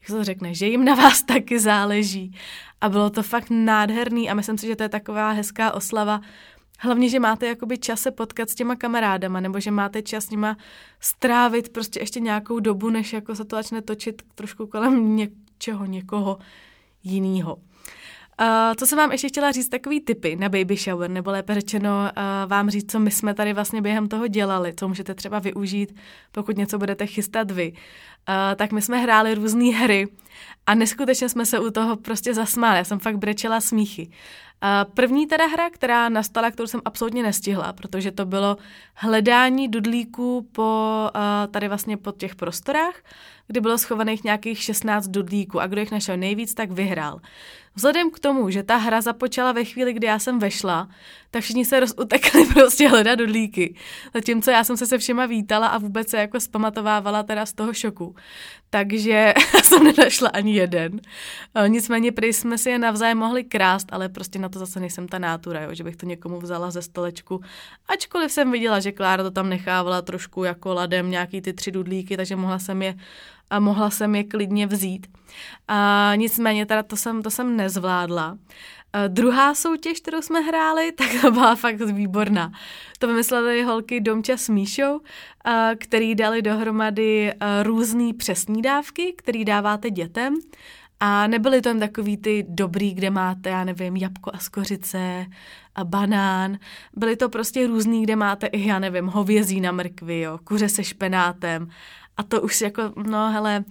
jak 0.00 0.06
se 0.06 0.12
to 0.12 0.24
řekne, 0.24 0.54
že 0.54 0.66
jim 0.66 0.84
na 0.84 0.94
vás 0.94 1.22
taky 1.22 1.60
záleží. 1.60 2.34
A 2.80 2.88
bylo 2.88 3.10
to 3.10 3.22
fakt 3.22 3.46
nádherný 3.50 4.30
a 4.30 4.34
myslím 4.34 4.58
si, 4.58 4.66
že 4.66 4.76
to 4.76 4.82
je 4.82 4.88
taková 4.88 5.30
hezká 5.30 5.72
oslava. 5.72 6.20
Hlavně, 6.78 7.08
že 7.08 7.20
máte 7.20 7.46
jakoby 7.46 7.78
čas 7.78 8.00
se 8.00 8.10
potkat 8.10 8.50
s 8.50 8.54
těma 8.54 8.76
kamarádama, 8.76 9.40
nebo 9.40 9.60
že 9.60 9.70
máte 9.70 10.02
čas 10.02 10.24
s 10.24 10.30
nima 10.30 10.56
strávit 11.00 11.68
prostě 11.68 12.00
ještě 12.00 12.20
nějakou 12.20 12.60
dobu, 12.60 12.90
než 12.90 13.12
jako 13.12 13.34
se 13.34 13.44
to 13.44 13.56
začne 13.56 13.82
točit 13.82 14.22
trošku 14.34 14.66
kolem 14.66 15.16
něčeho, 15.16 15.86
někoho 15.86 16.38
jiného. 17.02 17.56
Uh, 18.40 18.46
co 18.76 18.86
jsem 18.86 18.98
vám 18.98 19.12
ještě 19.12 19.28
chtěla 19.28 19.52
říct, 19.52 19.68
takový 19.68 20.00
typy 20.00 20.36
na 20.36 20.48
baby 20.48 20.76
shower, 20.76 21.10
nebo 21.10 21.30
lépe 21.30 21.54
řečeno 21.54 21.90
uh, 21.90 22.50
vám 22.50 22.70
říct, 22.70 22.92
co 22.92 23.00
my 23.00 23.10
jsme 23.10 23.34
tady 23.34 23.52
vlastně 23.52 23.82
během 23.82 24.08
toho 24.08 24.26
dělali, 24.26 24.74
co 24.76 24.88
můžete 24.88 25.14
třeba 25.14 25.38
využít, 25.38 25.94
pokud 26.32 26.56
něco 26.56 26.78
budete 26.78 27.06
chystat 27.06 27.50
vy. 27.50 27.72
Uh, 27.72 27.76
tak 28.56 28.72
my 28.72 28.82
jsme 28.82 28.98
hráli 28.98 29.34
různé 29.34 29.64
hry 29.64 30.08
a 30.66 30.74
neskutečně 30.74 31.28
jsme 31.28 31.46
se 31.46 31.58
u 31.58 31.70
toho 31.70 31.96
prostě 31.96 32.34
zasmáli. 32.34 32.78
Já 32.78 32.84
jsem 32.84 32.98
fakt 32.98 33.16
brečela 33.18 33.60
smíchy. 33.60 34.10
První 34.94 35.26
teda 35.26 35.46
hra, 35.46 35.70
která 35.70 36.08
nastala, 36.08 36.50
kterou 36.50 36.66
jsem 36.66 36.80
absolutně 36.84 37.22
nestihla, 37.22 37.72
protože 37.72 38.10
to 38.10 38.26
bylo 38.26 38.56
hledání 38.94 39.68
dudlíků 39.68 40.48
po, 40.52 41.10
tady 41.50 41.68
vlastně 41.68 41.96
po 41.96 42.12
těch 42.12 42.34
prostorách, 42.34 42.94
kdy 43.50 43.60
bylo 43.60 43.78
schovaných 43.78 44.24
nějakých 44.24 44.62
16 44.62 45.08
dudlíků 45.08 45.60
a 45.60 45.66
kdo 45.66 45.80
jich 45.80 45.90
našel 45.90 46.16
nejvíc, 46.16 46.54
tak 46.54 46.70
vyhrál. 46.70 47.20
Vzhledem 47.74 48.10
k 48.10 48.18
tomu, 48.18 48.50
že 48.50 48.62
ta 48.62 48.76
hra 48.76 49.00
započala 49.00 49.52
ve 49.52 49.64
chvíli, 49.64 49.92
kdy 49.92 50.06
já 50.06 50.18
jsem 50.18 50.38
vešla, 50.38 50.88
tak 51.30 51.42
všichni 51.42 51.64
se 51.64 51.80
rozutekli 51.80 52.46
prostě 52.54 52.88
hledat 52.88 53.18
dudlíky. 53.18 53.74
Zatímco 54.14 54.50
já 54.50 54.64
jsem 54.64 54.76
se 54.76 54.86
se 54.86 54.98
všema 54.98 55.26
vítala 55.26 55.66
a 55.66 55.78
vůbec 55.78 56.08
se 56.08 56.16
jako 56.16 56.40
zpamatovávala 56.40 57.22
teda 57.22 57.46
z 57.46 57.52
toho 57.52 57.74
šoku. 57.74 58.14
Takže 58.70 59.34
jsem 59.62 59.84
nenašla 59.84 60.28
ani 60.28 60.54
jeden. 60.54 61.00
Nicméně 61.66 62.12
prý 62.12 62.32
jsme 62.32 62.58
si 62.58 62.70
je 62.70 62.78
navzájem 62.78 63.18
mohli 63.18 63.44
krást, 63.44 63.88
ale 63.92 64.08
prostě 64.08 64.38
na 64.38 64.48
to 64.48 64.58
zase 64.58 64.80
nejsem 64.80 65.08
ta 65.08 65.18
nátura, 65.18 65.62
jo, 65.62 65.74
že 65.74 65.84
bych 65.84 65.96
to 65.96 66.06
někomu 66.06 66.38
vzala 66.38 66.70
ze 66.70 66.82
stolečku. 66.82 67.40
Ačkoliv 67.88 68.32
jsem 68.32 68.52
viděla, 68.52 68.80
že 68.80 68.92
Klára 68.92 69.22
to 69.22 69.30
tam 69.30 69.48
nechávala 69.48 70.02
trošku 70.02 70.44
jako 70.44 70.74
ladem, 70.74 71.10
nějaký 71.10 71.40
ty 71.40 71.52
tři 71.52 71.70
dudlíky, 71.70 72.16
takže 72.16 72.36
mohla 72.36 72.58
jsem 72.58 72.82
je 72.82 72.94
a 73.50 73.60
mohla 73.60 73.90
jsem 73.90 74.14
je 74.14 74.24
klidně 74.24 74.66
vzít. 74.66 75.06
A 75.68 76.12
nicméně 76.16 76.66
teda 76.66 76.82
to 76.82 76.96
jsem, 76.96 77.22
to 77.22 77.30
jsem 77.30 77.56
nezvládla. 77.56 78.38
A 78.92 79.06
druhá 79.06 79.54
soutěž, 79.54 80.00
kterou 80.00 80.22
jsme 80.22 80.40
hráli, 80.40 80.92
tak 80.98 81.08
to 81.22 81.30
byla 81.30 81.54
fakt 81.54 81.80
výborná. 81.80 82.52
To 82.98 83.06
vymysleli 83.06 83.62
holky 83.62 84.00
Domča 84.00 84.36
s 84.36 84.48
Míšou, 84.48 85.00
který 85.78 86.14
dali 86.14 86.42
dohromady 86.42 87.32
různé 87.62 88.14
přesní 88.14 88.62
dávky, 88.62 89.14
který 89.16 89.44
dáváte 89.44 89.90
dětem. 89.90 90.36
A 91.02 91.26
nebyly 91.26 91.62
to 91.62 91.68
jen 91.68 91.80
takový 91.80 92.16
ty 92.16 92.46
dobrý, 92.48 92.94
kde 92.94 93.10
máte, 93.10 93.50
já 93.50 93.64
nevím, 93.64 93.96
jabko 93.96 94.30
a 94.34 94.38
skořice 94.38 95.26
a 95.74 95.84
banán. 95.84 96.58
Byly 96.96 97.16
to 97.16 97.28
prostě 97.28 97.66
různý, 97.66 98.02
kde 98.02 98.16
máte 98.16 98.46
i, 98.46 98.66
já 98.66 98.78
nevím, 98.78 99.06
hovězí 99.06 99.60
na 99.60 99.72
mrkvi, 99.72 100.20
jo, 100.20 100.38
kuře 100.44 100.68
se 100.68 100.84
špenátem 100.84 101.68
a 102.16 102.22
to 102.22 102.42
už 102.42 102.60
jako, 102.60 102.92
no 102.96 103.32
hele, 103.32 103.64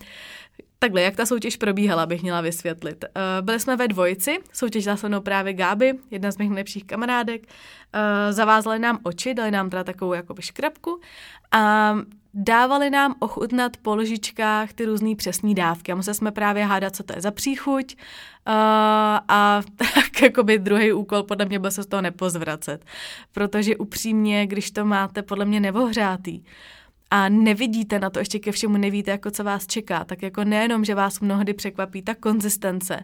Takhle, 0.81 1.01
jak 1.01 1.15
ta 1.15 1.25
soutěž 1.25 1.57
probíhala, 1.57 2.05
bych 2.05 2.21
měla 2.21 2.41
vysvětlit. 2.41 3.05
Uh, 3.15 3.45
byli 3.45 3.59
jsme 3.59 3.75
ve 3.75 3.87
dvojici, 3.87 4.37
soutěžila 4.53 4.97
se 4.97 5.07
mnou 5.07 5.21
právě 5.21 5.53
Gáby, 5.53 5.93
jedna 6.11 6.31
z 6.31 6.37
mých 6.37 6.49
nejlepších 6.49 6.85
kamarádek. 6.85 7.41
Uh, 7.43 8.33
zavázali 8.33 8.79
nám 8.79 8.99
oči, 9.03 9.33
dali 9.33 9.51
nám 9.51 9.69
teda 9.69 9.83
takovou 9.83 10.13
jakoby 10.13 10.41
škrabku 10.41 10.99
a 11.51 11.95
dávali 12.33 12.89
nám 12.89 13.15
ochutnat 13.19 13.77
po 13.77 13.95
lžičkách 13.95 14.73
ty 14.73 14.85
různé 14.85 15.15
přesné 15.15 15.53
dávky. 15.53 15.91
A 15.91 15.95
museli 15.95 16.15
jsme 16.15 16.31
právě 16.31 16.65
hádat, 16.65 16.95
co 16.95 17.03
to 17.03 17.13
je 17.15 17.21
za 17.21 17.31
příchuť. 17.31 17.95
Uh, 17.95 18.53
a 19.27 19.61
tak 19.75 20.21
jakoby 20.21 20.59
druhý 20.59 20.93
úkol 20.93 21.23
podle 21.23 21.45
mě 21.45 21.59
byl 21.59 21.71
se 21.71 21.83
z 21.83 21.87
toho 21.87 22.01
nepozvracet. 22.01 22.85
Protože 23.31 23.77
upřímně, 23.77 24.47
když 24.47 24.71
to 24.71 24.85
máte 24.85 25.21
podle 25.21 25.45
mě 25.45 25.59
nevohřátý, 25.59 26.43
a 27.11 27.29
nevidíte 27.29 27.99
na 27.99 28.09
to, 28.09 28.19
ještě 28.19 28.39
ke 28.39 28.51
všemu 28.51 28.77
nevíte, 28.77 29.11
jako 29.11 29.31
co 29.31 29.43
vás 29.43 29.67
čeká, 29.67 30.03
tak 30.03 30.21
jako 30.21 30.43
nejenom, 30.43 30.85
že 30.85 30.95
vás 30.95 31.19
mnohdy 31.19 31.53
překvapí 31.53 32.01
ta 32.01 32.15
konzistence, 32.15 33.03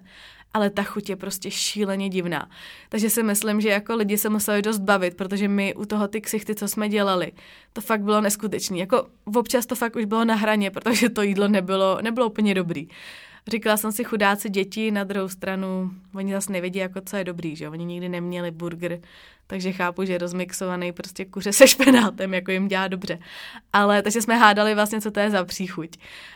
ale 0.54 0.70
ta 0.70 0.84
chuť 0.84 1.10
je 1.10 1.16
prostě 1.16 1.52
šíleně 1.52 2.10
divná. 2.10 2.50
Takže 2.90 3.10
si 3.10 3.24
myslím, 3.24 3.62
že 3.62 3.70
jako 3.70 3.96
lidi 3.96 4.18
se 4.18 4.30
museli 4.30 4.62
dost 4.62 4.80
bavit, 4.80 5.18
protože 5.18 5.48
my 5.48 5.74
u 5.76 5.86
toho 5.86 6.08
ty 6.08 6.22
ksichty, 6.22 6.56
co 6.56 6.68
jsme 6.68 6.90
dělali, 6.90 7.32
to 7.74 7.82
fakt 7.82 8.02
bylo 8.02 8.22
neskutečné. 8.22 8.78
Jako 8.78 9.08
občas 9.36 9.66
to 9.66 9.76
fakt 9.76 9.96
už 9.96 10.06
bylo 10.06 10.26
na 10.26 10.36
hraně, 10.36 10.72
protože 10.72 11.10
to 11.10 11.22
jídlo 11.22 11.48
nebylo, 11.48 11.98
nebylo 12.02 12.28
úplně 12.28 12.54
dobrý. 12.54 12.88
Říkala 13.48 13.78
jsem 13.78 13.92
si 13.92 14.04
chudáci 14.04 14.50
děti, 14.50 14.92
na 14.92 15.04
druhou 15.04 15.30
stranu 15.30 15.92
oni 16.16 16.34
zase 16.34 16.52
nevědí, 16.52 16.80
jako 16.80 17.02
co 17.02 17.18
je 17.18 17.24
dobrý, 17.24 17.56
že 17.56 17.70
oni 17.70 17.86
nikdy 17.86 18.10
neměli 18.10 18.52
burger, 18.52 19.00
takže 19.48 19.72
chápu, 19.72 20.06
že 20.06 20.18
rozmixovaný 20.18 20.92
prostě 20.92 21.26
kuře 21.26 21.54
se 21.54 21.68
špenátem, 21.68 22.34
jako 22.34 22.52
jim 22.52 22.68
dělá 22.68 22.88
dobře. 22.88 23.20
Ale 23.74 24.02
takže 24.02 24.22
jsme 24.22 24.36
hádali 24.38 24.76
vlastně, 24.76 25.02
co 25.02 25.12
to 25.12 25.20
je 25.20 25.32
za 25.32 25.46
příchuť. 25.46 25.90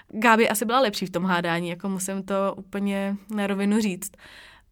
Gáby 0.09 0.49
asi 0.49 0.65
byla 0.65 0.79
lepší 0.79 1.05
v 1.05 1.09
tom 1.09 1.25
hádání, 1.25 1.69
jako 1.69 1.89
musím 1.89 2.23
to 2.23 2.53
úplně 2.57 3.15
na 3.35 3.47
rovinu 3.47 3.81
říct. 3.81 4.11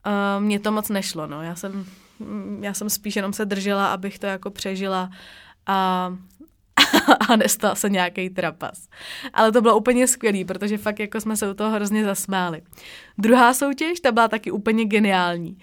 Uh, 0.05 0.43
mně 0.43 0.59
to 0.59 0.71
moc 0.71 0.89
nešlo, 0.89 1.27
no. 1.27 1.41
Já 1.41 1.55
jsem, 1.55 1.85
já 2.61 2.73
jsem 2.73 2.89
spíš 2.89 3.15
jenom 3.15 3.33
se 3.33 3.45
držela, 3.45 3.87
abych 3.87 4.19
to 4.19 4.25
jako 4.25 4.51
přežila 4.51 5.09
a 5.67 6.13
a 7.29 7.35
nestal 7.35 7.75
se 7.75 7.89
nějaký 7.89 8.29
trapas. 8.29 8.87
Ale 9.33 9.51
to 9.51 9.61
bylo 9.61 9.77
úplně 9.77 10.07
skvělý, 10.07 10.45
protože 10.45 10.77
fakt 10.77 10.99
jako 10.99 11.21
jsme 11.21 11.37
se 11.37 11.51
u 11.51 11.53
toho 11.53 11.71
hrozně 11.71 12.03
zasmáli. 12.03 12.61
Druhá 13.17 13.53
soutěž, 13.53 13.99
ta 13.99 14.11
byla 14.11 14.27
taky 14.27 14.51
úplně 14.51 14.85
geniální. 14.85 15.57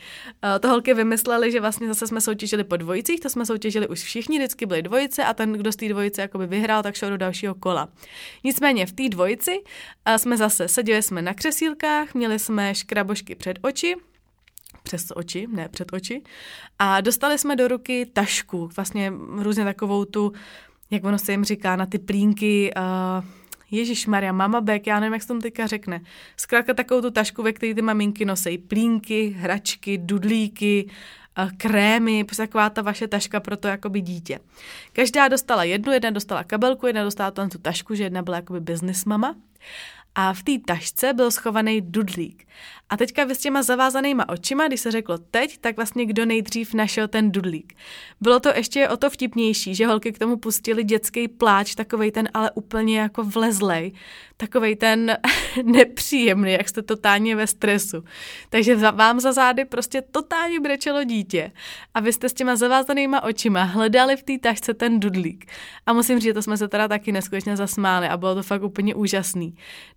To 0.60 0.68
holky 0.68 0.94
vymysleli, 0.94 1.52
že 1.52 1.60
vlastně 1.60 1.88
zase 1.88 2.06
jsme 2.06 2.20
soutěžili 2.20 2.64
po 2.64 2.76
dvojicích, 2.76 3.20
to 3.20 3.30
jsme 3.30 3.46
soutěžili 3.46 3.88
už 3.88 4.02
všichni, 4.02 4.38
vždycky 4.38 4.66
byly 4.66 4.82
dvojice 4.82 5.24
a 5.24 5.34
ten, 5.34 5.52
kdo 5.52 5.72
z 5.72 5.76
té 5.76 5.88
dvojice 5.88 6.22
jakoby 6.22 6.46
vyhrál, 6.46 6.82
tak 6.82 6.94
šel 6.94 7.10
do 7.10 7.16
dalšího 7.16 7.54
kola. 7.54 7.88
Nicméně 8.44 8.86
v 8.86 8.92
té 8.92 9.08
dvojici 9.08 9.62
jsme 10.16 10.36
zase 10.36 10.68
seděli 10.68 11.02
jsme 11.02 11.22
na 11.22 11.34
křesílkách, 11.34 12.14
měli 12.14 12.38
jsme 12.38 12.74
škrabošky 12.74 13.34
před 13.34 13.58
oči, 13.62 13.96
přes 14.82 15.06
oči, 15.14 15.46
ne 15.50 15.68
před 15.68 15.92
oči. 15.92 16.22
A 16.78 17.00
dostali 17.00 17.38
jsme 17.38 17.56
do 17.56 17.68
ruky 17.68 18.06
tašku, 18.06 18.70
vlastně 18.76 19.12
různě 19.38 19.64
takovou 19.64 20.04
tu 20.04 20.32
jak 20.94 21.04
ono 21.04 21.18
se 21.18 21.32
jim 21.32 21.44
říká, 21.44 21.76
na 21.76 21.86
ty 21.86 21.98
plínky, 21.98 22.72
uh, 22.76 23.24
Ježíš 23.70 24.06
Maria, 24.06 24.32
mama 24.32 24.60
bek, 24.60 24.86
já 24.86 25.00
nevím, 25.00 25.12
jak 25.12 25.22
se 25.22 25.28
tomu 25.28 25.40
teďka 25.40 25.66
řekne. 25.66 26.00
Zkrátka 26.36 26.74
takovou 26.74 27.00
tu 27.00 27.10
tašku, 27.10 27.42
ve 27.42 27.52
které 27.52 27.74
ty 27.74 27.82
maminky 27.82 28.24
nosí 28.24 28.58
plínky, 28.58 29.36
hračky, 29.38 29.98
dudlíky, 29.98 30.88
uh, 31.38 31.50
krémy, 31.56 32.24
prostě 32.24 32.42
taková 32.42 32.70
ta 32.70 32.82
vaše 32.82 33.08
taška 33.08 33.40
pro 33.40 33.56
to 33.56 33.68
jakoby 33.68 34.00
dítě. 34.00 34.38
Každá 34.92 35.28
dostala 35.28 35.64
jednu, 35.64 35.92
jedna 35.92 36.10
dostala 36.10 36.44
kabelku, 36.44 36.86
jedna 36.86 37.04
dostala 37.04 37.30
tu 37.30 37.58
tašku, 37.62 37.94
že 37.94 38.04
jedna 38.04 38.22
byla 38.22 38.36
jakoby 38.36 38.60
business 38.60 39.04
mama. 39.04 39.34
A 40.14 40.32
v 40.32 40.42
té 40.42 40.52
tašce 40.66 41.12
byl 41.12 41.30
schovaný 41.30 41.80
dudlík. 41.80 42.46
A 42.90 42.96
teďka 42.96 43.24
vy 43.24 43.34
s 43.34 43.38
těma 43.38 43.62
zavázanýma 43.62 44.28
očima, 44.28 44.68
když 44.68 44.80
se 44.80 44.90
řeklo 44.90 45.18
teď, 45.18 45.58
tak 45.58 45.76
vlastně 45.76 46.06
kdo 46.06 46.26
nejdřív 46.26 46.74
našel 46.74 47.08
ten 47.08 47.32
dudlík. 47.32 47.74
Bylo 48.20 48.40
to 48.40 48.48
ještě 48.54 48.88
o 48.88 48.96
to 48.96 49.10
vtipnější, 49.10 49.74
že 49.74 49.86
holky 49.86 50.12
k 50.12 50.18
tomu 50.18 50.36
pustili 50.36 50.84
dětský 50.84 51.28
pláč, 51.28 51.74
takovej 51.74 52.10
ten 52.10 52.28
ale 52.34 52.50
úplně 52.50 52.98
jako 53.00 53.24
vlezlej, 53.24 53.92
takovej 54.36 54.76
ten 54.76 55.16
nepříjemný, 55.64 56.52
jak 56.52 56.68
jste 56.68 56.82
totálně 56.82 57.36
ve 57.36 57.46
stresu. 57.46 58.04
Takže 58.50 58.76
vám 58.76 59.20
za 59.20 59.32
zády 59.32 59.64
prostě 59.64 60.02
totálně 60.02 60.60
brečelo 60.60 61.04
dítě 61.04 61.52
a 61.94 62.00
vy 62.00 62.12
jste 62.12 62.28
s 62.28 62.32
těma 62.32 62.56
zavázanýma 62.56 63.22
očima 63.22 63.62
hledali 63.62 64.16
v 64.16 64.22
té 64.22 64.38
tašce 64.38 64.74
ten 64.74 65.00
dudlík. 65.00 65.46
A 65.86 65.92
musím 65.92 66.18
říct, 66.18 66.24
že 66.24 66.34
to 66.34 66.42
jsme 66.42 66.56
se 66.56 66.68
teda 66.68 66.88
taky 66.88 67.12
neskutečně 67.12 67.56
zasmáli 67.56 68.08
a 68.08 68.16
bylo 68.16 68.34
to 68.34 68.42
fakt 68.42 68.62
úplně 68.62 68.94
úžasný. 68.94 69.54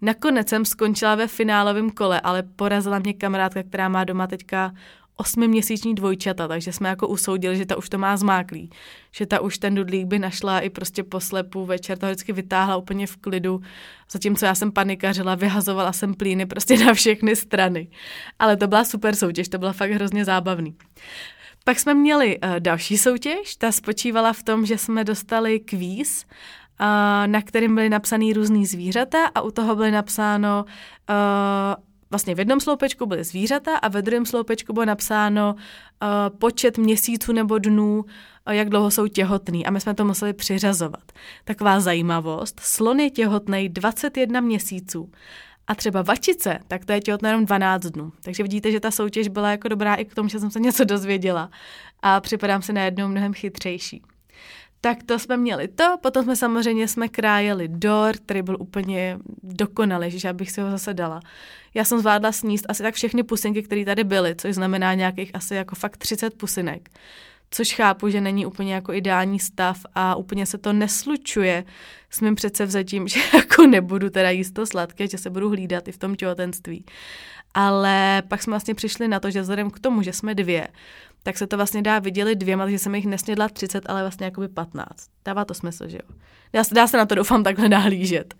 Nakonec 0.07 0.49
jsem 0.49 0.65
skončila 0.65 1.15
ve 1.15 1.27
finálovém 1.27 1.89
kole, 1.89 2.21
ale 2.21 2.43
porazila 2.43 2.99
mě 2.99 3.13
kamarádka, 3.13 3.63
která 3.63 3.89
má 3.89 4.03
doma 4.03 4.27
teďka 4.27 4.73
osmiměsíční 5.15 5.95
dvojčata, 5.95 6.47
takže 6.47 6.73
jsme 6.73 6.89
jako 6.89 7.07
usoudili, 7.07 7.57
že 7.57 7.65
ta 7.65 7.77
už 7.77 7.89
to 7.89 7.97
má 7.97 8.17
zmáklý, 8.17 8.69
že 9.11 9.25
ta 9.25 9.39
už 9.39 9.57
ten 9.57 9.75
dudlík 9.75 10.07
by 10.07 10.19
našla 10.19 10.59
i 10.59 10.69
prostě 10.69 11.03
poslepu 11.03 11.65
večer, 11.65 11.97
to 11.97 12.05
vždycky 12.05 12.33
vytáhla 12.33 12.75
úplně 12.75 13.07
v 13.07 13.17
klidu, 13.17 13.61
zatímco 14.11 14.45
já 14.45 14.55
jsem 14.55 14.71
panikařila, 14.71 15.35
vyhazovala 15.35 15.93
jsem 15.93 16.13
plíny 16.13 16.45
prostě 16.45 16.77
na 16.85 16.93
všechny 16.93 17.35
strany. 17.35 17.87
Ale 18.39 18.57
to 18.57 18.67
byla 18.67 18.85
super 18.85 19.15
soutěž, 19.15 19.49
to 19.49 19.57
byla 19.57 19.73
fakt 19.73 19.91
hrozně 19.91 20.25
zábavný. 20.25 20.75
Pak 21.63 21.79
jsme 21.79 21.93
měli 21.93 22.39
uh, 22.39 22.59
další 22.59 22.97
soutěž, 22.97 23.55
ta 23.55 23.71
spočívala 23.71 24.33
v 24.33 24.43
tom, 24.43 24.65
že 24.65 24.77
jsme 24.77 25.03
dostali 25.03 25.59
kvíz, 25.59 26.25
na 27.25 27.41
kterým 27.41 27.75
byly 27.75 27.89
napsané 27.89 28.33
různý 28.33 28.65
zvířata 28.65 29.17
a 29.35 29.41
u 29.41 29.51
toho 29.51 29.75
byly 29.75 29.91
napsáno 29.91 30.65
uh, 31.09 31.15
vlastně 32.09 32.35
v 32.35 32.39
jednom 32.39 32.59
sloupečku 32.59 33.05
byly 33.05 33.23
zvířata 33.23 33.77
a 33.77 33.87
ve 33.87 34.01
druhém 34.01 34.25
sloupečku 34.25 34.73
bylo 34.73 34.85
napsáno 34.85 35.55
uh, 35.55 36.37
počet 36.37 36.77
měsíců 36.77 37.33
nebo 37.33 37.57
dnů, 37.57 38.05
uh, 38.47 38.53
jak 38.53 38.69
dlouho 38.69 38.91
jsou 38.91 39.07
těhotný 39.07 39.65
a 39.65 39.71
my 39.71 39.81
jsme 39.81 39.93
to 39.93 40.05
museli 40.05 40.33
přiřazovat. 40.33 41.11
Taková 41.43 41.79
zajímavost, 41.79 42.59
slon 42.59 42.99
je 42.99 43.09
těhotný 43.09 43.69
21 43.69 44.41
měsíců 44.41 45.11
A 45.67 45.75
třeba 45.75 46.01
vačice, 46.01 46.59
tak 46.67 46.85
to 46.85 46.91
je 46.91 47.01
těhotné 47.01 47.29
jenom 47.29 47.45
12 47.45 47.81
dnů. 47.83 48.11
Takže 48.21 48.43
vidíte, 48.43 48.71
že 48.71 48.79
ta 48.79 48.91
soutěž 48.91 49.27
byla 49.27 49.51
jako 49.51 49.67
dobrá 49.67 49.95
i 49.95 50.05
k 50.05 50.15
tomu, 50.15 50.29
že 50.29 50.39
jsem 50.39 50.51
se 50.51 50.59
něco 50.59 50.83
dozvěděla. 50.83 51.49
A 52.01 52.19
připadám 52.21 52.61
se 52.61 52.73
najednou 52.73 53.07
mnohem 53.07 53.33
chytřejší. 53.33 54.01
Tak 54.81 55.03
to 55.03 55.19
jsme 55.19 55.37
měli 55.37 55.67
to, 55.67 55.97
potom 56.01 56.23
jsme 56.23 56.35
samozřejmě 56.35 56.87
jsme 56.87 57.09
krájeli 57.09 57.67
dort, 57.67 58.19
který 58.19 58.41
byl 58.41 58.57
úplně 58.59 59.19
dokonalý, 59.43 60.19
že 60.19 60.29
abych 60.29 60.51
si 60.51 60.61
ho 60.61 60.71
zase 60.71 60.93
dala. 60.93 61.19
Já 61.73 61.83
jsem 61.83 61.99
zvládla 61.99 62.31
sníst 62.31 62.65
asi 62.69 62.83
tak 62.83 62.95
všechny 62.95 63.23
pusinky, 63.23 63.63
které 63.63 63.85
tady 63.85 64.03
byly, 64.03 64.35
což 64.35 64.55
znamená 64.55 64.93
nějakých 64.93 65.31
asi 65.33 65.55
jako 65.55 65.75
fakt 65.75 65.97
30 65.97 66.33
pusinek. 66.33 66.89
Což 67.51 67.73
chápu, 67.73 68.09
že 68.09 68.21
není 68.21 68.45
úplně 68.45 68.73
jako 68.73 68.93
ideální 68.93 69.39
stav 69.39 69.85
a 69.95 70.15
úplně 70.15 70.45
se 70.45 70.57
to 70.57 70.73
neslučuje 70.73 71.63
s 72.09 72.21
mým 72.21 72.35
předsevzetím, 72.35 73.07
že 73.07 73.19
jako 73.33 73.67
nebudu 73.67 74.09
teda 74.09 74.29
jíst 74.29 74.51
to 74.51 74.65
sladké, 74.65 75.07
že 75.07 75.17
se 75.17 75.29
budu 75.29 75.49
hlídat 75.49 75.87
i 75.87 75.91
v 75.91 75.97
tom 75.97 76.15
těhotenství. 76.15 76.85
Ale 77.53 78.23
pak 78.27 78.43
jsme 78.43 78.51
vlastně 78.51 78.75
přišli 78.75 79.07
na 79.07 79.19
to, 79.19 79.31
že 79.31 79.41
vzhledem 79.41 79.71
k 79.71 79.79
tomu, 79.79 80.01
že 80.01 80.13
jsme 80.13 80.35
dvě, 80.35 80.67
tak 81.27 81.37
se 81.37 81.47
to 81.47 81.57
vlastně 81.57 81.81
dá 81.81 81.99
viděli 81.99 82.35
dvěma, 82.35 82.63
takže 82.63 82.79
jsem 82.79 82.95
jich 82.95 83.05
nesnědla 83.05 83.49
30, 83.49 83.89
ale 83.89 84.01
vlastně 84.01 84.25
jakoby 84.25 84.47
15. 84.47 84.87
Dává 85.25 85.45
to 85.45 85.53
smysl, 85.53 85.87
že 85.87 85.97
jo? 85.97 86.15
Dá, 86.53 86.63
dá 86.73 86.87
se 86.87 86.97
na 86.97 87.05
to 87.05 87.15
doufám 87.15 87.43
takhle 87.43 87.69
nahlížet. 87.69 88.35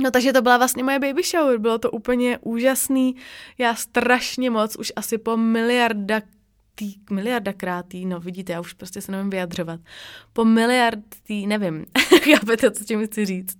No 0.00 0.10
takže 0.10 0.32
to 0.32 0.42
byla 0.42 0.56
vlastně 0.56 0.84
moje 0.84 0.98
baby 0.98 1.22
shower, 1.22 1.58
bylo 1.58 1.78
to 1.78 1.90
úplně 1.90 2.38
úžasný, 2.38 3.16
já 3.58 3.74
strašně 3.74 4.50
moc, 4.50 4.76
už 4.76 4.92
asi 4.96 5.18
po 5.18 5.36
miliarda 5.36 6.20
tý, 6.78 6.94
miliarda 7.10 7.52
krátý, 7.52 8.06
no 8.06 8.20
vidíte, 8.20 8.52
já 8.52 8.60
už 8.60 8.72
prostě 8.72 9.00
se 9.00 9.12
nevím 9.12 9.30
vyjadřovat, 9.30 9.80
po 10.32 10.44
miliard 10.44 10.98
tý, 11.22 11.46
nevím, 11.46 11.86
chápete, 12.24 12.70
co 12.70 12.84
tím 12.84 13.06
chci 13.06 13.26
říct. 13.26 13.58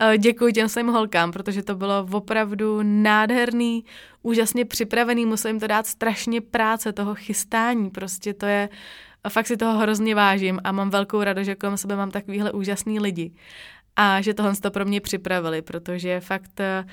Eh, 0.00 0.18
děkuji 0.18 0.52
těm 0.52 0.68
svým 0.68 0.86
holkám, 0.88 1.32
protože 1.32 1.62
to 1.62 1.74
bylo 1.74 2.06
opravdu 2.12 2.78
nádherný, 2.82 3.84
úžasně 4.22 4.64
připravený, 4.64 5.26
musím 5.26 5.60
to 5.60 5.66
dát 5.66 5.86
strašně 5.86 6.40
práce, 6.40 6.92
toho 6.92 7.14
chystání, 7.14 7.90
prostě 7.90 8.34
to 8.34 8.46
je, 8.46 8.68
fakt 9.28 9.46
si 9.46 9.56
toho 9.56 9.78
hrozně 9.78 10.14
vážím 10.14 10.60
a 10.64 10.72
mám 10.72 10.90
velkou 10.90 11.22
radost, 11.22 11.46
že 11.46 11.54
kolem 11.54 11.76
sebe 11.76 11.96
mám 11.96 12.10
takovýhle 12.10 12.52
úžasný 12.52 13.00
lidi 13.00 13.32
a 13.96 14.20
že 14.20 14.34
tohle 14.34 14.56
to 14.56 14.70
pro 14.70 14.84
mě 14.84 15.00
připravili, 15.00 15.62
protože 15.62 16.20
fakt 16.20 16.60
uh, 16.60 16.90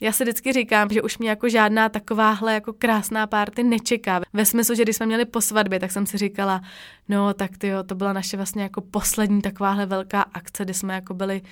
já 0.00 0.12
si 0.12 0.24
vždycky 0.24 0.52
říkám, 0.52 0.88
že 0.90 1.02
už 1.02 1.18
mě 1.18 1.28
jako 1.30 1.48
žádná 1.48 1.88
takováhle 1.88 2.54
jako 2.54 2.72
krásná 2.72 3.26
párty 3.26 3.62
nečeká. 3.62 4.20
Ve 4.32 4.44
smyslu, 4.44 4.74
že 4.74 4.82
když 4.82 4.96
jsme 4.96 5.06
měli 5.06 5.24
po 5.24 5.40
svatbě, 5.40 5.80
tak 5.80 5.90
jsem 5.90 6.06
si 6.06 6.18
říkala, 6.18 6.60
no 7.08 7.34
tak 7.34 7.58
ty 7.58 7.70
to 7.86 7.94
byla 7.94 8.12
naše 8.12 8.36
vlastně 8.36 8.62
jako 8.62 8.80
poslední 8.80 9.42
takováhle 9.42 9.86
velká 9.86 10.22
akce, 10.22 10.64
kdy 10.64 10.74
jsme 10.74 10.94
jako 10.94 11.14
byli, 11.14 11.42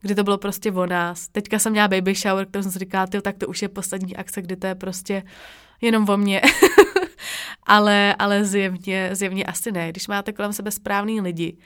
kdy 0.00 0.14
to 0.14 0.24
bylo 0.24 0.38
prostě 0.38 0.72
o 0.72 0.86
nás. 0.86 1.28
Teďka 1.28 1.58
jsem 1.58 1.72
měla 1.72 1.88
baby 1.88 2.14
shower, 2.14 2.46
kterou 2.46 2.62
jsem 2.62 2.72
si 2.72 2.78
říkala, 2.78 3.06
ty 3.06 3.20
tak 3.20 3.38
to 3.38 3.46
už 3.46 3.62
je 3.62 3.68
poslední 3.68 4.16
akce, 4.16 4.42
kdy 4.42 4.56
to 4.56 4.66
je 4.66 4.74
prostě 4.74 5.22
jenom 5.80 6.08
o 6.08 6.16
mně. 6.16 6.40
ale, 7.62 8.14
ale 8.18 8.44
zjevně, 8.44 9.10
zjevně 9.12 9.44
asi 9.44 9.72
ne. 9.72 9.90
Když 9.90 10.08
máte 10.08 10.32
kolem 10.32 10.52
sebe 10.52 10.70
správný 10.70 11.20
lidi, 11.20 11.56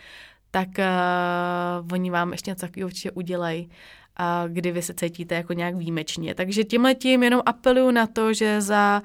tak 0.50 0.68
uh, 0.78 1.92
oni 1.92 2.10
vám 2.10 2.32
ještě 2.32 2.50
něco 2.50 2.66
takového 2.66 2.86
určitě 2.86 3.10
udělají 3.10 3.70
a 4.16 4.44
kdy 4.48 4.72
vy 4.72 4.82
se 4.82 4.94
cítíte 4.94 5.34
jako 5.34 5.52
nějak 5.52 5.74
výjimečně. 5.74 6.34
Takže 6.34 6.64
tímhle 6.64 6.94
tím 6.94 7.22
jenom 7.22 7.42
apeluju 7.46 7.90
na 7.90 8.06
to, 8.06 8.32
že 8.32 8.60
za 8.60 9.02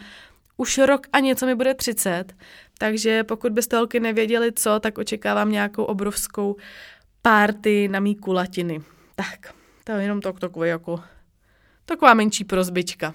už 0.57 0.77
rok 0.77 1.07
a 1.13 1.19
něco 1.19 1.45
mi 1.45 1.55
bude 1.55 1.73
30, 1.73 2.33
takže 2.77 3.23
pokud 3.23 3.51
byste 3.51 3.77
holky 3.77 3.99
nevěděli 3.99 4.51
co, 4.51 4.79
tak 4.79 4.97
očekávám 4.97 5.51
nějakou 5.51 5.83
obrovskou 5.83 6.55
párty 7.21 7.87
na 7.87 7.99
mý 7.99 8.15
kulatiny. 8.15 8.81
Tak, 9.15 9.53
to 9.83 9.91
je 9.91 10.03
jenom 10.03 10.21
to 10.21 10.33
takové 10.33 10.67
jako 10.67 10.99
taková 11.85 12.13
menší 12.13 12.43
prozbička. 12.43 13.13